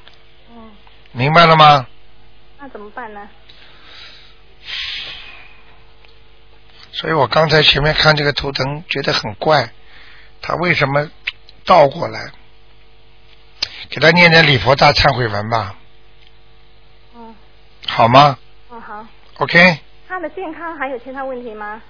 [0.50, 0.70] 嗯。
[1.12, 1.86] 明白了吗？
[2.58, 3.28] 那怎么办呢？
[6.92, 9.70] 所以我刚才前面看这个图腾觉得很怪，
[10.40, 11.10] 他为什么
[11.64, 12.30] 倒过来？
[13.90, 15.74] 给他念点礼佛大忏悔文吧。
[17.92, 17.96] 哦。
[17.96, 18.38] 好吗
[18.70, 19.06] 哦，好。
[19.38, 19.78] ？OK，
[20.08, 21.80] 他的健康还有其他问题吗？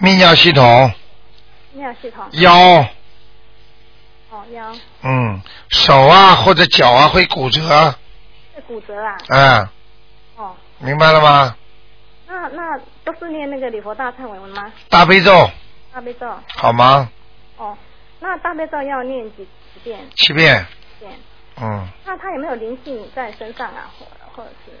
[0.00, 0.64] 泌尿系统、
[1.74, 2.24] 泌尿系统。
[2.32, 2.52] 腰，
[4.30, 4.72] 哦，腰
[5.02, 7.60] 嗯，手啊或者脚啊会骨折，
[8.54, 9.16] 会骨折啊。
[9.28, 9.68] 嗯，
[10.36, 11.56] 哦，明白了吗？
[12.26, 14.72] 那那都是念那个礼佛大忏悔文吗？
[14.88, 15.48] 大悲咒
[15.92, 16.26] 大悲咒。
[16.56, 17.08] 好吗？
[17.56, 17.76] 哦，
[18.20, 20.00] 那大悲咒要念几几遍？
[20.16, 20.66] 七遍，
[20.98, 21.18] 七遍。
[21.62, 23.90] 嗯，那他有没有灵性在身上啊？
[23.98, 24.72] 或或者是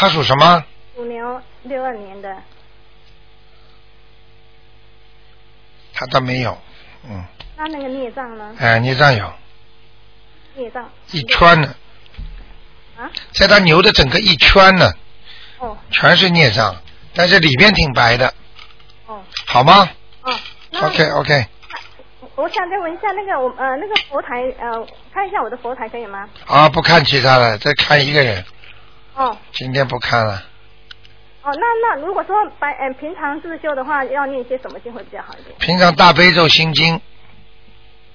[0.00, 0.64] 他属什么？
[0.96, 2.34] 属牛六二年的？
[5.92, 6.56] 他倒没有，
[7.06, 7.22] 嗯，
[7.58, 8.54] 那那个孽障呢？
[8.58, 9.30] 哎，孽障有
[10.54, 11.74] 孽障一圈呢，
[12.98, 13.10] 啊？
[13.34, 14.90] 在他牛的整个一圈呢，
[15.58, 16.74] 哦全是孽障，
[17.14, 18.32] 但是里边挺白的，
[19.06, 19.86] 哦好吗
[20.22, 20.32] 哦。
[20.80, 21.46] ？OK OK，
[22.36, 26.26] 我想再问一下，那个我呃那个佛台呃，看一下我的佛台可以吗？
[26.46, 28.42] 啊，不看其他的，再看一个人，
[29.20, 30.42] 哦今天不看了。
[31.42, 35.54] 哦，那那如果说白呃平常自修的话，要念些什么经会比较好一点？
[35.58, 37.00] 平常大悲咒心经，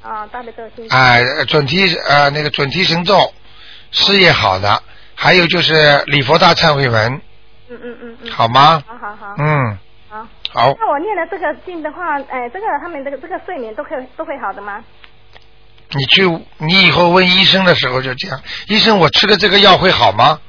[0.02, 0.88] 啊、大悲咒心。
[0.90, 3.34] 哎、准提呃那个准提神咒，
[3.92, 4.82] 事业好的，
[5.14, 7.22] 还有就是礼佛大忏悔文，
[7.70, 8.32] 嗯嗯嗯嗯。
[8.32, 9.36] 好吗好好好。
[9.38, 9.78] 嗯，
[10.10, 10.28] 好。
[10.52, 14.84] 好那我念了这个经的话，哎、这个他们这个这个睡眠都可以都会好的吗？
[15.92, 16.28] 你去
[16.58, 20.40] 你以后问医生的时候就这样，医生我吃的这个药会好吗？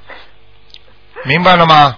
[1.27, 1.97] 明白了吗？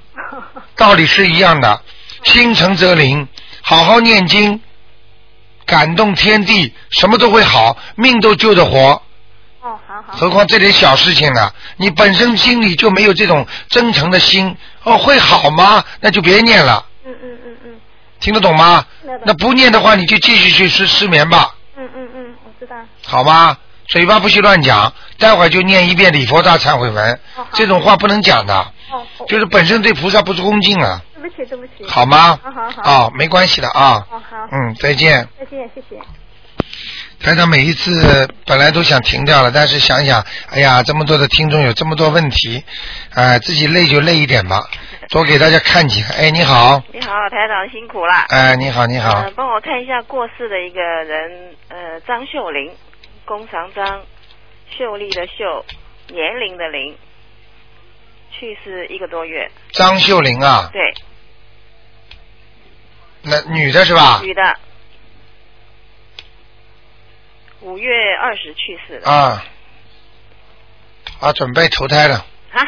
[0.76, 1.82] 道理是一样的，
[2.24, 3.28] 心诚则灵，
[3.62, 4.60] 好好念经，
[5.66, 9.02] 感动天地，什么都会好，命都救得活。
[9.60, 10.16] 哦，好好。
[10.16, 11.52] 何况这点小事情呢？
[11.76, 15.84] 你本身心里就没有这种真诚的心，哦，会好吗？
[16.00, 17.80] 那就别念了，嗯嗯嗯嗯
[18.20, 18.84] 听得懂吗？
[19.24, 22.76] 那不念的话，你就继续去失失眠吧，嗯嗯嗯，我知道。
[23.04, 23.56] 好吗？
[23.88, 27.18] 嘴巴不许乱讲，待会儿就念一遍礼佛大忏悔文，
[27.54, 28.72] 这种话不能讲的，
[29.26, 31.84] 就是本身对菩萨不是恭敬啊，对不起对不起。
[31.88, 32.38] 好吗？
[32.42, 32.82] 好好好。
[33.06, 34.06] 哦，没关系的啊。
[34.10, 34.36] 哦好。
[34.52, 35.28] 嗯，再见。
[35.38, 36.00] 再见，谢谢。
[37.20, 42.62] 台长每一次本来都想停掉了，但是想想，哎呀，这么多的听众有这么多问题，
[43.12, 44.62] 哎、自己累就累一点吧，
[45.10, 46.14] 多给大家看几个。
[46.14, 48.14] 哎，你好，你好，台长辛苦了。
[48.28, 52.70] 哎，你好，你好呃，，帮我看一下过世的一个人，呃，张秀玲，
[53.24, 54.02] 弓长张，
[54.78, 55.64] 秀丽的秀，
[56.14, 56.96] 年龄的龄，
[58.30, 59.50] 去世一个多月。
[59.72, 60.94] 张秀玲啊，对，
[63.22, 64.20] 那女的是吧？
[64.22, 64.56] 女的，
[67.60, 69.10] 五月二十去世的。
[69.10, 69.44] 啊，
[71.20, 72.66] 啊，准备投胎了，啊？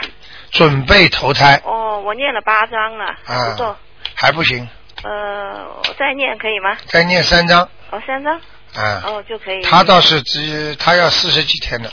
[0.51, 3.77] 准备投胎哦，我念了八章了，啊不够。
[4.17, 4.69] 还不行，
[5.05, 6.77] 呃，我再念可以吗？
[6.87, 8.35] 再念三张哦，三张。
[8.75, 9.03] 啊。
[9.07, 9.63] 哦，就可以。
[9.63, 11.93] 他倒是只他要四十几天的，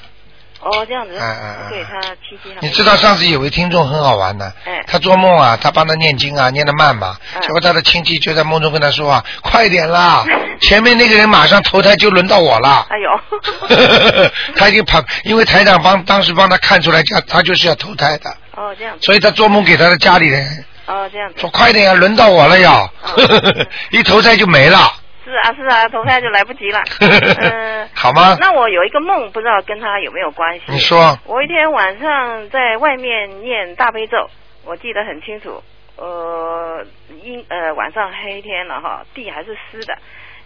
[0.70, 1.13] 哦，这样子。
[1.18, 4.84] 嗯嗯嗯对他七七你知道上次有位听众很好玩的，哎。
[4.88, 7.41] 他做梦啊，他帮他念经啊，念得慢嘛，嗯。
[7.41, 10.24] 结果他的亲戚就在梦中跟他说啊，快点啦，
[10.61, 12.86] 前面那个人马上投胎就轮到我了。
[12.89, 21.39] 哎呦， 他已经跑，因为台长帮当时帮他看出来，他他就是要投胎的，哦这样子，所以他做梦给他的家里人哦这样子。
[21.39, 24.80] 说快点啊，轮到我了要，嗯 一投胎就没了，
[25.28, 26.82] 是啊是啊，投胎就来不及了。
[27.41, 28.38] 嗯、好吗？
[28.39, 30.63] 那我有一个梦，不知道跟他有没有关系。
[30.67, 34.30] 你说我一天晚上在外面念大悲咒，
[34.65, 35.61] 我记得很清楚。
[35.97, 36.86] 呃，
[37.23, 39.97] 阴呃晚上黑天了哈，地还是湿的。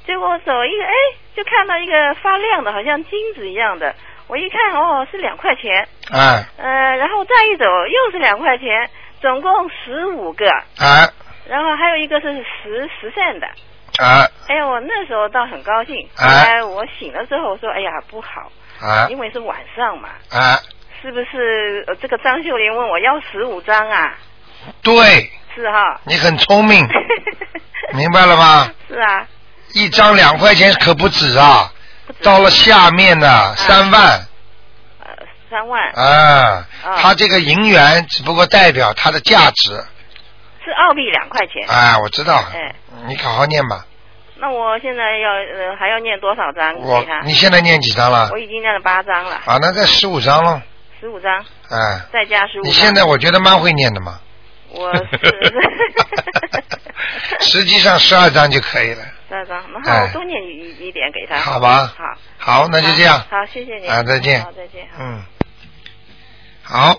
[0.08, 0.94] 结果走一个哎，
[1.36, 3.94] 就看到一个发亮的，好像金子一样的。
[4.28, 5.88] 我一看哦，是两块钱。
[6.12, 8.90] 哎呃，然后再一走又是两块钱，
[9.22, 10.50] 总共十五个。
[10.80, 11.08] 哎
[11.48, 13.48] 然后还有一个是十十散的。
[14.00, 15.96] 哎哎呀，我那时候倒很高兴。
[16.16, 19.08] 后哎来我醒了之后说，哎呀不好，啊。
[19.10, 20.60] 因为是晚上嘛，啊，
[21.02, 21.84] 是不是？
[21.88, 24.14] 呃这个张秀莲问我要十五张啊？
[24.82, 25.30] 对。
[25.54, 26.00] 是哈。
[26.06, 26.88] 你很聪明，
[27.94, 28.72] 明白了吗？
[28.88, 29.28] 是啊，
[29.74, 31.72] 一张两块钱可不止啊，
[32.24, 34.22] 到了下面呢三万。
[35.50, 35.92] 三万。
[35.94, 36.96] 啊，啊。
[36.98, 39.84] 它这个银元只不过代表它的价值，
[40.64, 41.66] 是澳币两块钱。
[41.68, 42.74] 哎，我知道，哎，
[43.08, 43.86] 你好好念吧。
[44.38, 47.22] 那我现在要呃还要念多少张我给他？
[47.22, 48.38] 你现在念几张了我？
[48.40, 50.62] 已经念了八张了，啊，那在十五张了，
[51.00, 52.64] 十五张，哎，再加十五。
[52.64, 54.20] 你现在我觉得蛮会念的嘛，
[54.72, 54.92] 我
[57.40, 59.04] 是 实际上十二张就可以了。
[59.30, 61.38] 十二张，那哎好，我多念一一点给他。
[61.38, 62.04] 好吧好，
[62.62, 63.20] 好，那就这样。
[63.30, 63.88] 好，谢谢你。
[63.88, 64.88] 啊再见好，再见。
[65.00, 65.22] 嗯，
[66.64, 66.98] 好，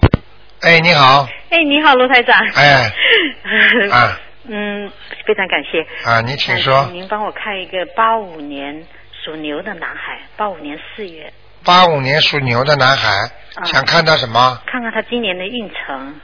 [0.63, 2.39] 哎，你好，哎，你好，卢台长。
[2.55, 2.89] 哎，
[3.93, 4.91] 啊嗯，
[5.25, 5.87] 非常感谢。
[6.09, 8.85] 啊，你请呃说，您帮我看一个八五年
[9.25, 11.33] 属牛的男孩，八五年四月，
[11.65, 13.09] 八五年属牛的男孩，
[13.55, 14.61] 啊想看他什么？
[14.67, 16.21] 看看他今年的运程，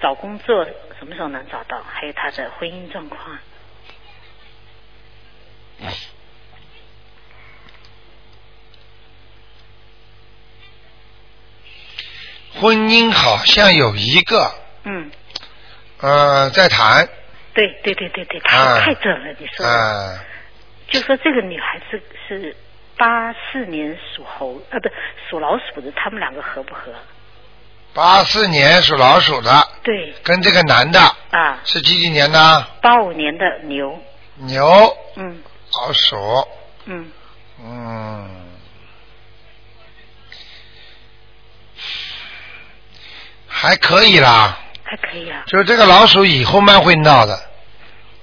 [0.00, 0.64] 找工作
[0.98, 3.18] 什么时候能找到，还有他的婚姻状况。
[12.60, 14.52] 婚姻好像有一个，
[14.84, 15.10] 嗯，
[16.00, 17.06] 呃，在谈，
[17.52, 18.80] 对对对对对，谈啊。
[18.84, 19.66] 太准了，你说
[20.88, 22.56] 就说这个女孩子是
[22.96, 24.88] 八四年属猴，啊，不
[25.28, 26.92] 属老鼠的，他们两个合不合？
[27.92, 30.14] 八四年属老鼠的，对。
[30.22, 32.66] 跟这个男的啊，是几几年的？
[32.80, 33.98] 八五年的牛，
[34.36, 35.42] 牛，嗯。
[35.72, 36.16] 老鼠，
[36.86, 37.12] 嗯，
[37.62, 38.28] 嗯，
[43.46, 44.58] 还可以啦。
[44.90, 45.44] 还可以啊。
[45.46, 47.38] 就这个老鼠以后蛮会闹的，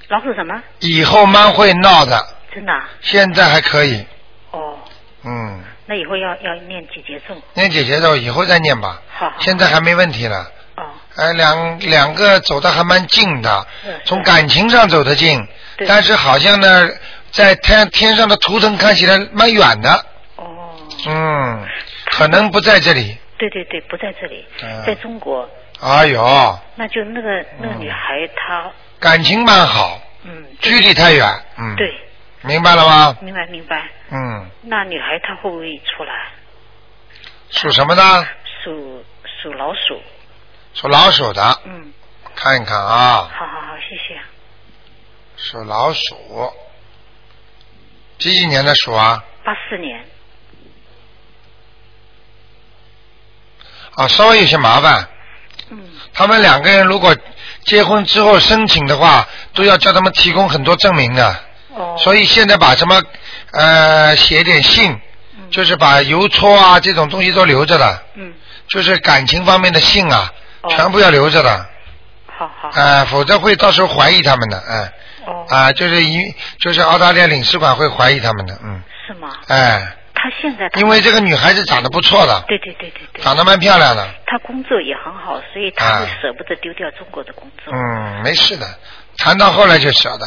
[0.10, 0.62] 老鼠什么？
[0.80, 2.90] 以后蛮会闹的，真的、啊？
[3.00, 4.06] 现在还可以。
[4.52, 4.78] 哦，
[5.24, 7.42] 嗯，那以后要要念几节咒？
[7.54, 9.36] 念姐姐咒以后再念吧，好好。
[9.40, 10.52] 现在还没问题了。
[10.76, 10.84] 哦。
[11.16, 15.42] 哎，两两个走的还蛮近的，是从感情上走得近，
[15.78, 16.90] 对但是好像呢，
[17.32, 20.06] 在天天上的图腾看起来蛮远的。
[20.36, 20.76] 哦。
[21.08, 21.66] 嗯，
[22.12, 23.18] 可能不在这里。
[23.38, 25.50] 对对对，不在这里，嗯在中国。
[25.80, 31.26] 哎呦，那就那个那个女孩她，感情蛮好，嗯，距离太远，
[31.58, 31.94] 嗯，对，
[32.42, 33.18] 明白了吗？
[33.22, 33.88] 明白明白。
[34.10, 36.32] 嗯，那女孩她会不会出来？
[37.52, 38.28] 属什么呢？
[38.64, 39.04] 属
[39.42, 40.02] 属老鼠。
[40.74, 41.94] 属老鼠的，嗯，
[42.36, 44.20] 看一看啊，好好好，谢谢。
[45.36, 46.54] 属老鼠，
[48.18, 49.24] 几几年的鼠啊？
[49.44, 50.04] 八四年。
[53.96, 55.08] 啊，稍微有些麻烦。
[56.08, 56.12] 嗯。
[56.14, 57.16] 他们两个人如果
[57.66, 61.36] 结婚之后申请的话，都要叫他们提供很多证明的。
[61.76, 61.96] 哦。
[62.00, 63.02] 所以现在把什么
[63.52, 64.92] 呃写点信，
[65.38, 68.04] 嗯就是把邮戳啊这种东西都留着的。
[68.16, 68.34] 嗯。
[68.68, 70.32] 就是感情方面的信啊，
[70.62, 71.66] 哦全部要留着的。
[72.38, 72.70] 好好。
[72.70, 74.94] 啊、否则会到时候怀疑他们的，哎、
[75.26, 75.46] 哦。
[75.50, 79.30] 啊、就是一就是澳大利亚领事馆会怀疑他们的，嗯，是吗？
[79.48, 87.72] 哎、她现在她因为这个女孩子长得不错的，对对对对对，长得蛮漂亮的，她工作也很好，所以她啊会舍不得丢掉中国的工作。
[87.72, 88.66] 嗯，没事的，
[89.18, 90.26] 谈到后来就晓得，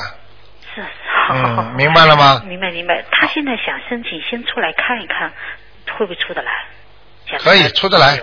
[0.74, 0.80] 是，
[1.26, 1.62] 好好好。
[1.64, 2.40] 嗯，明白了吗？
[2.46, 5.32] 明白明白，她现在想申请，先出来看一看，
[5.98, 6.52] 会不会出得来？
[7.38, 8.16] 可以出得来，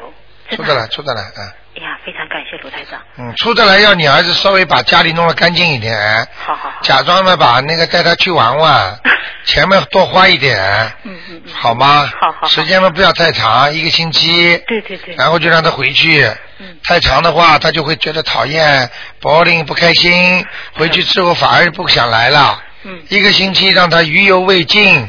[0.49, 2.99] 出得来，出得来，嗯哎呀，非常感谢卢台长。
[3.17, 5.95] 嗯，出得来要你儿子稍微把家里弄得干净一点，
[6.36, 6.78] 好好好。
[6.82, 8.99] 假装的把那个带他去玩玩，
[9.45, 10.57] 钱嘛多花一点，
[11.03, 11.53] 嗯嗯嗯。
[11.53, 12.09] 好吗？
[12.19, 14.57] 好好好时间嘛不要太长，一个星期。
[14.67, 15.15] 对对对。
[15.15, 16.25] 然后就让他回去。
[16.57, 16.78] 嗯。
[16.84, 18.89] 太长的话，他就会觉得讨厌、
[19.21, 22.59] boring、不开心，回去之后反而不想来了。
[22.84, 23.03] 嗯。
[23.09, 25.07] 一个星期让他余犹未尽，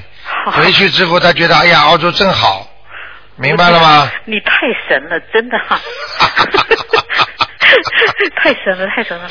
[0.53, 2.67] 回去之后他觉得哎呀，澳洲真好。
[3.41, 4.11] 明白了吗？
[4.25, 4.53] 你太
[4.89, 5.79] 神了，真的哈、
[8.37, 9.29] 太神了，太神了，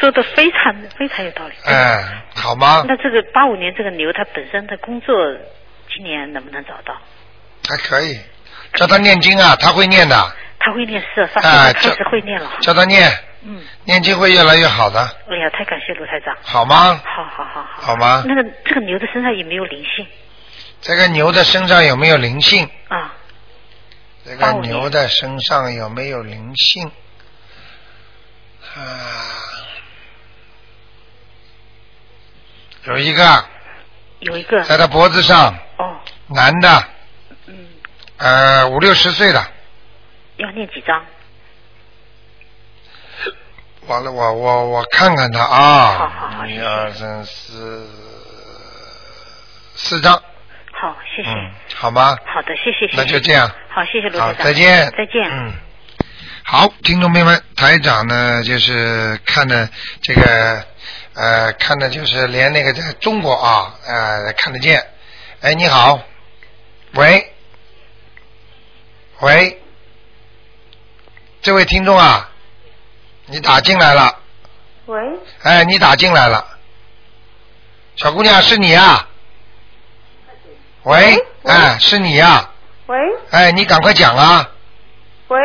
[0.00, 1.54] 说的非常非常有道理。
[1.64, 2.02] 哎，
[2.34, 2.84] 好吗？
[2.86, 5.14] 那这个八五年这个牛，它本身的工作
[5.92, 6.96] 今年能不能找到？
[7.68, 8.18] 还可以，
[8.74, 10.16] 叫他念经啊，他会念的，
[10.58, 12.50] 他会念是，他哎现在开始会念了。
[12.60, 13.10] 叫他念，
[13.44, 16.36] 嗯，念经会越来越好的，哎呀，太感谢卢台长。
[16.42, 17.00] 好吗？
[17.04, 17.82] 好好好好。
[17.82, 18.22] 好吗？
[18.26, 20.06] 那个这个牛的身上有没有灵性
[20.80, 22.68] 这个牛的身上有没有灵性？
[22.88, 23.12] 啊？
[24.26, 26.90] 这个牛的身上有没有灵性？
[28.74, 28.82] 啊，
[32.86, 33.44] 有一个
[34.18, 34.64] 有一个。
[34.64, 36.84] 在他脖子上，哦，男的，
[37.46, 37.68] 嗯，
[38.16, 39.46] 呃，五六十岁的，
[40.38, 41.06] 要念几张？
[43.86, 47.88] 完了，我我我看看他啊，好好好一二三四
[49.76, 50.20] 四张，
[50.78, 51.30] 好，谢谢。
[51.30, 52.16] 嗯，好吗？
[52.26, 52.96] 好的，谢谢谢谢。
[52.98, 53.50] 那就这样。
[53.70, 54.44] 好，谢谢卢好台长。
[54.44, 55.22] 再见再见。
[55.30, 55.52] 嗯。
[56.44, 59.68] 好，听众朋友们，台长呢就是看的
[60.02, 60.64] 这个
[61.14, 64.86] 呃，看的就是连那个在中国啊呃看得见。
[65.40, 65.98] 哎，你好，
[66.92, 67.32] 喂，
[69.20, 69.60] 喂，
[71.40, 72.30] 这位听众啊，
[73.26, 74.14] 你打进来了，
[74.84, 75.00] 喂，
[75.42, 76.46] 哎，你打进来了，
[77.96, 79.08] 小姑娘是你啊？
[80.86, 82.48] 喂，哎，是你呀、
[82.86, 82.96] 喂，
[83.32, 84.48] 哎，你赶快讲啊！
[85.26, 85.38] 喂，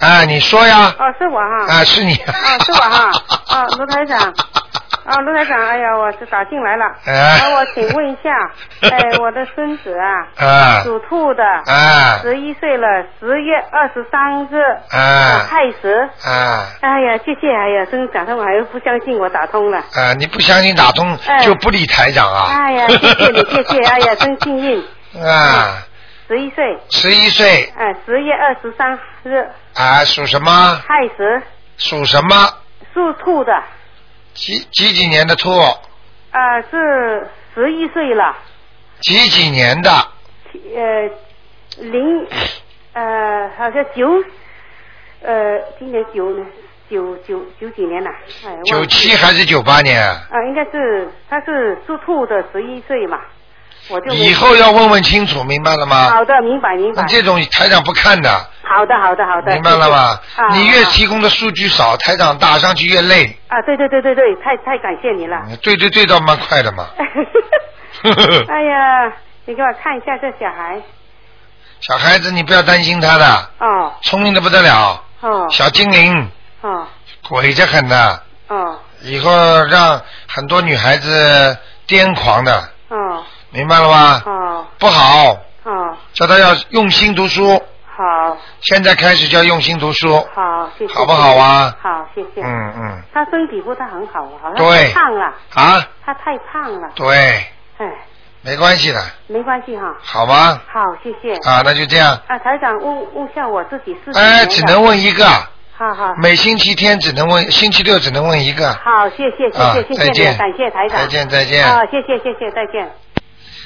[0.00, 0.92] 哎，你说呀？
[0.98, 1.72] 哦，是我哈。
[1.72, 2.14] 啊，是你。
[2.16, 3.12] 啊，是我哈。
[3.46, 4.34] 啊，卢台长。
[5.10, 6.84] 啊，卢台长，哎呀，我是打进来了。
[7.04, 8.30] 哎那我请问一下，
[8.88, 12.86] 哎，我的孙子啊，啊属兔的，啊十一岁了，
[13.18, 16.08] 十月二十三日，啊亥时。
[16.24, 19.78] 啊哎呀，谢谢，哎呀，真打通，我还不相信我打通了。
[19.78, 20.14] 啊！
[20.18, 22.46] 你不相信打通哎就不理台长啊？
[22.54, 24.78] 哎呀，谢谢你，谢谢，哎呀，真幸运。
[25.26, 25.82] 啊，
[26.28, 30.50] 十一岁，十一岁哎，十月二十三日，啊，属什么？
[30.86, 31.42] 亥时，
[31.78, 32.36] 属什么？
[32.94, 33.52] 属兔的，
[34.34, 35.50] 几几几年的兔？
[36.30, 38.36] 啊，是十一岁了。
[39.00, 39.90] 几几年的？
[40.52, 41.10] 呃，
[41.78, 42.26] 零
[42.92, 44.08] 呃，好像九
[45.22, 46.44] 呃，今年九呢，
[46.88, 48.10] 九九九几年了，
[48.64, 50.00] 九七还是九八年？
[50.00, 53.20] 啊，应该是他是属兔的，十一岁嘛，
[53.90, 56.10] 我就以后要问问清楚，明白了吗？
[56.10, 57.04] 好的，明白明白。
[57.08, 58.30] 这种台长不看的，
[58.62, 60.18] 好的好的好的，明白了吗
[60.52, 63.36] 你越提供的数据少，台长打上去越累。
[63.48, 65.36] 啊，对对对对对，太太感谢你了。
[65.62, 66.86] 对对对，倒蛮快的嘛。
[68.48, 69.12] 哎呀，
[69.44, 70.80] 你给我看一下这小孩
[71.80, 76.30] 小孩子，你不要担心他的，哦聪明的不得了，哦小精灵，
[76.60, 76.86] 哦
[77.28, 79.32] 鬼着很的，哦以后
[79.64, 81.56] 让很多女孩子
[81.88, 84.22] 癫狂的，哦明白了吗？
[84.26, 90.94] 哦不好，哦，叫他要用心读书，好现在开始就要用心读书，好，谢谢。
[90.94, 91.74] 好不好啊？
[91.82, 92.42] 好，谢谢。
[92.42, 96.88] 嗯嗯，他身体不太很好，好像对太胖了，啊，他太胖了。
[96.94, 97.08] 对，
[97.78, 97.86] 哎，
[98.42, 99.94] 没关系的，没关系哈。
[100.02, 100.60] 好吗？
[100.72, 101.34] 好，谢谢。
[101.48, 104.18] 啊，那就这样，啊，台长问问下我自己是。
[104.18, 105.24] 哎，只能问一个，
[105.76, 106.14] 好好。
[106.22, 108.72] 每星期天只能问，星期六只能问一个。
[108.72, 110.98] 好，谢谢谢啊谢谢谢再见，感谢台长。
[111.00, 112.90] 再见再见啊，谢谢谢谢，再见。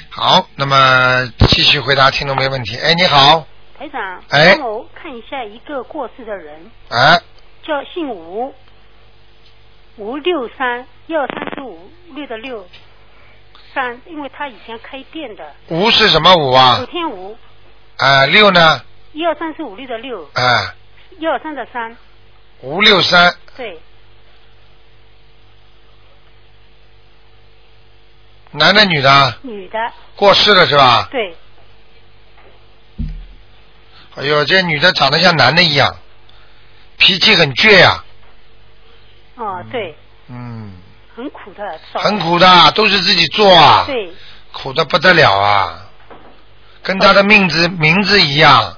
[0.09, 2.77] 好，那么继续回答听众没问题。
[2.77, 3.45] 哎，你好，
[3.77, 4.55] 台长，哎。
[4.57, 7.21] 帮我看一下一个过世的人，哎，
[7.63, 8.53] 叫姓吴，
[9.97, 12.65] 吴六三，一二三四五六的六，
[13.73, 15.53] 三，因为他以前开店的。
[15.67, 16.77] 吴是什么吴啊？
[16.79, 16.85] 古？
[16.85, 17.37] 天吴，
[17.97, 18.81] 啊，六呢？
[19.11, 20.75] 一二三四五六的六，啊，
[21.19, 21.95] 一二三的三，
[22.61, 23.79] 吴六三，对，
[28.57, 29.37] 男的女的？
[29.43, 29.77] 女的，
[30.15, 31.07] 过世了是吧？
[31.11, 31.35] 对，
[34.15, 35.95] 哎呦，这女的长得像男的一样，
[36.97, 38.03] 脾气很倔呀、
[39.35, 39.95] 哦对，
[40.29, 40.73] 嗯，
[41.15, 44.11] 很苦的，很苦的，都是自己做啊，对，
[44.51, 45.85] 苦的不得了啊，
[46.81, 48.77] 跟他的名字名字一样，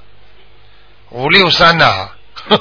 [1.12, 2.10] 五六三呐、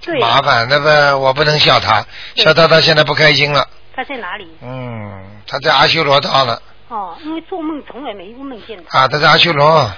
[0.00, 2.04] 对，麻烦，那个我不能笑他，
[2.34, 3.68] 笑他他现在不开心了。
[3.94, 4.56] 他在哪里？
[4.62, 6.60] 嗯，他在阿修罗道了。
[6.88, 9.00] 哦，因为做梦从来没梦见他。
[9.00, 9.96] 啊，他在阿修罗，啊，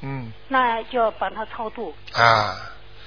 [0.00, 0.32] 嗯。
[0.48, 1.94] 那就要帮他超度。
[2.12, 2.56] 啊，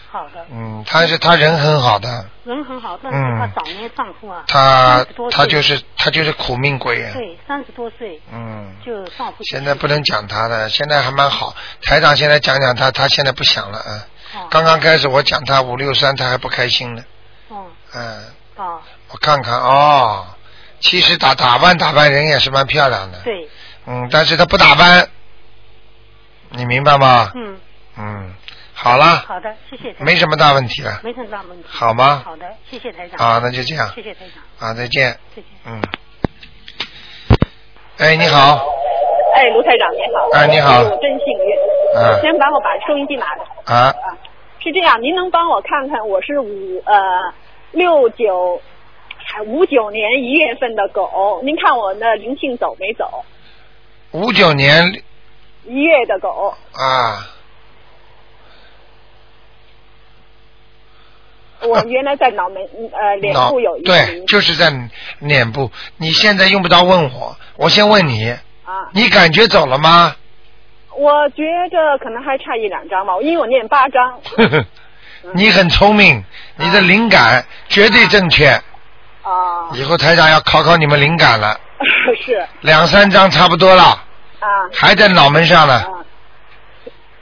[0.10, 5.38] 好的，嗯，他是他人很好的，人很好，但是嗯他早年丈夫啊，他30多岁。
[5.38, 7.04] 他就是他就是苦命鬼。
[7.04, 11.54] 啊，对三十多岁嗯，就丈夫现在不能讲他了，现在还蛮好。
[11.82, 14.08] 台长现在讲讲他，他现在不想了啊。
[14.36, 14.48] 哦。
[14.50, 17.04] 刚刚开始我讲他五六三，他还不开心呢。
[17.50, 17.66] 哦。
[17.94, 18.24] 嗯，
[18.56, 18.80] 哦
[19.12, 20.26] 我看看哦，
[20.80, 23.20] 其实打打扮打扮人也是蛮漂亮的。
[23.24, 23.48] 对
[23.88, 25.08] 嗯，但是他不打扮，
[26.50, 27.32] 你明白吗？
[27.36, 27.58] 嗯，
[27.98, 28.34] 嗯，
[28.74, 30.06] 好了，好的，谢谢台长。
[30.06, 31.00] 没什么大问题了。
[31.04, 31.66] 没什么大问题。
[31.70, 33.26] 好吗好的，谢谢台长。
[33.26, 34.70] 啊那就这样谢谢台长。
[34.70, 35.12] 啊，再见。
[35.36, 35.46] 再见。
[35.66, 35.82] 嗯。
[38.00, 38.66] 哎，你好。
[39.36, 40.30] 哎，卢台长你好。
[40.34, 41.56] 哎你好我真幸运。
[41.96, 43.72] 嗯先帮我把收音机拿着。
[43.72, 43.94] 啊，
[44.60, 46.96] 是这样，您能帮我看看我是五呃
[47.72, 48.60] 六九
[49.44, 53.26] 五九年一月份的狗，您看我的灵性走没走？
[54.12, 55.04] 五九年
[55.66, 57.28] 一月的狗，啊，
[61.62, 62.62] 我原来在脑门
[62.92, 64.72] 呃脸部有一个对，就是在
[65.20, 65.72] 脸部。
[65.98, 68.30] 你现在用不着问我，我先问你，
[68.64, 70.16] 啊，你感觉走了吗？
[70.98, 74.22] 我觉着可能还差一两张吧，因为我念八张。
[74.38, 74.66] 呵呵，
[75.34, 76.24] 你很聪明，
[76.56, 78.48] 你的灵感绝对正确。
[78.48, 78.64] 啊，
[79.74, 81.60] 以后台长要考考你们灵感了，
[82.26, 84.48] 是两三张差不多了，啊。
[84.74, 85.84] 还在脑门上呢。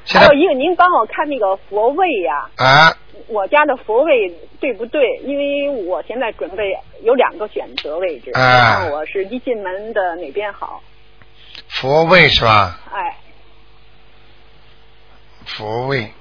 [0.06, 2.93] 现在还有一个，您帮我看那个佛位呀、啊，
[3.28, 4.30] 我家的佛位
[4.60, 5.01] 对不对？
[5.24, 10.82] 因为我现在准备有两个选择位置，啊看我是一进门的哪边好？
[11.70, 12.78] 佛位是吧？
[12.91, 13.16] 哎，
[15.45, 16.12] 佛位，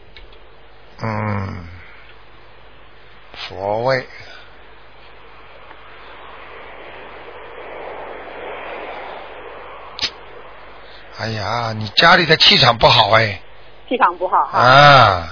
[1.03, 1.67] 嗯，
[3.35, 4.07] 佛位。
[11.23, 13.41] 哎呀，你家里的气场不好哎！
[13.89, 14.59] 气场不好哈。
[14.59, 15.29] 啊，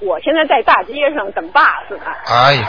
[0.00, 2.64] 我现在在大街上等 bus 呢，哎呦，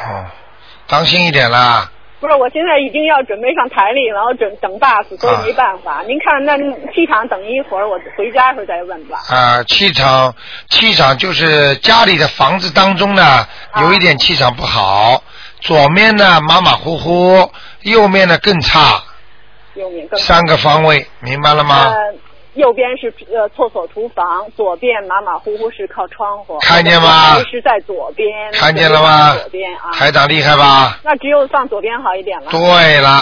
[0.86, 1.90] 当心一点啦！
[2.20, 6.04] 不是，我现在已经要准备上台里，然后准等 bus，所以没办法。
[6.06, 6.58] 您看那
[6.92, 9.20] 气场等一会儿，我回家时候再问吧。
[9.30, 10.36] 啊，气场
[10.68, 13.48] 气场就是家里的房子当中呢，
[13.80, 15.24] 有一点气场不好，
[15.62, 17.52] 左面呢马马虎虎，
[17.84, 19.02] 右面呢更差，
[19.76, 21.86] 右面更三个方位，明白了吗？
[21.86, 21.94] 呃，
[22.56, 26.58] 右边是呃厕所厨房，左边马马虎虎是靠窗户。
[26.62, 28.28] 看见吗我是在左边。
[28.53, 29.91] 看见了吗左边啊。
[29.93, 30.97] 台长厉害吧？
[31.03, 32.51] 那只有放左边好一点了。
[32.51, 33.18] 对了，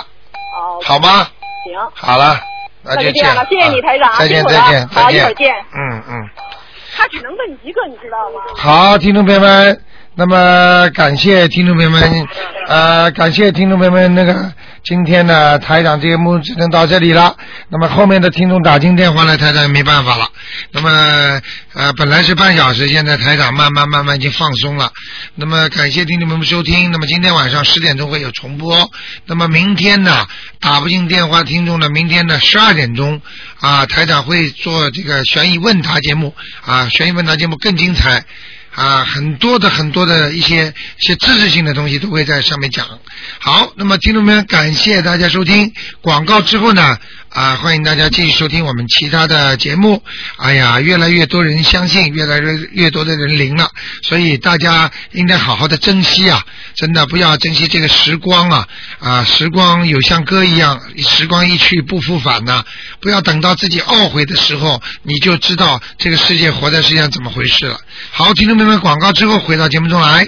[0.55, 0.79] 哦。
[0.83, 1.27] 好吗？
[1.65, 1.79] 行。
[1.93, 2.35] 好了，
[2.83, 6.29] 那就这样了谢谢你啊台长再见再见好一会儿见嗯嗯。
[6.95, 8.41] 他只能问一个，你知道吗？
[8.55, 9.81] 好，听众朋友们，
[10.15, 12.27] 那么感谢听众朋友们，
[12.67, 14.53] 呃，感谢听众朋友们，那个
[14.83, 17.35] 今天呢，台长节目只能到这里了。
[17.69, 20.27] 那么后面的听众打进电话来，台长也没办法了。
[20.71, 21.41] 那么
[21.73, 24.91] 呃，本来是半小时，现在台长慢慢慢慢已经放松了。
[25.33, 26.91] 那么感谢听众朋友们收听。
[26.91, 28.91] 那么今天晚上十点钟会有重播。
[29.25, 30.27] 那么明天呢，
[30.59, 33.19] 打不进电话听众呢，明天呢十二点钟
[33.59, 38.23] 啊，台长会做这个悬疑问答节目啊，悬疑问答节目更精彩。
[38.75, 42.87] 啊，很多的很多的一些一些知识性的东西都会在上面讲。
[43.39, 45.71] 好，那么听众们，感谢大家收听
[46.01, 46.97] 广告之后呢，
[47.33, 50.03] 啊，欢迎大家继续收听我们其他的节目。
[50.37, 53.71] 哎呀，越来越多人相信，越来越越多的人灵了，
[54.03, 56.45] 所以大家应该好好的珍惜啊！
[56.75, 58.67] 真的不要珍惜这个时光啊
[58.99, 62.63] 啊，时光有像歌一样，时光一去不复返呐、
[63.01, 67.79] 不要等到自己懊悔的时候，你就知道这个世界活在世界上怎么回事了。
[68.11, 70.21] 好，听众朋友们，广告之后回到节目中来。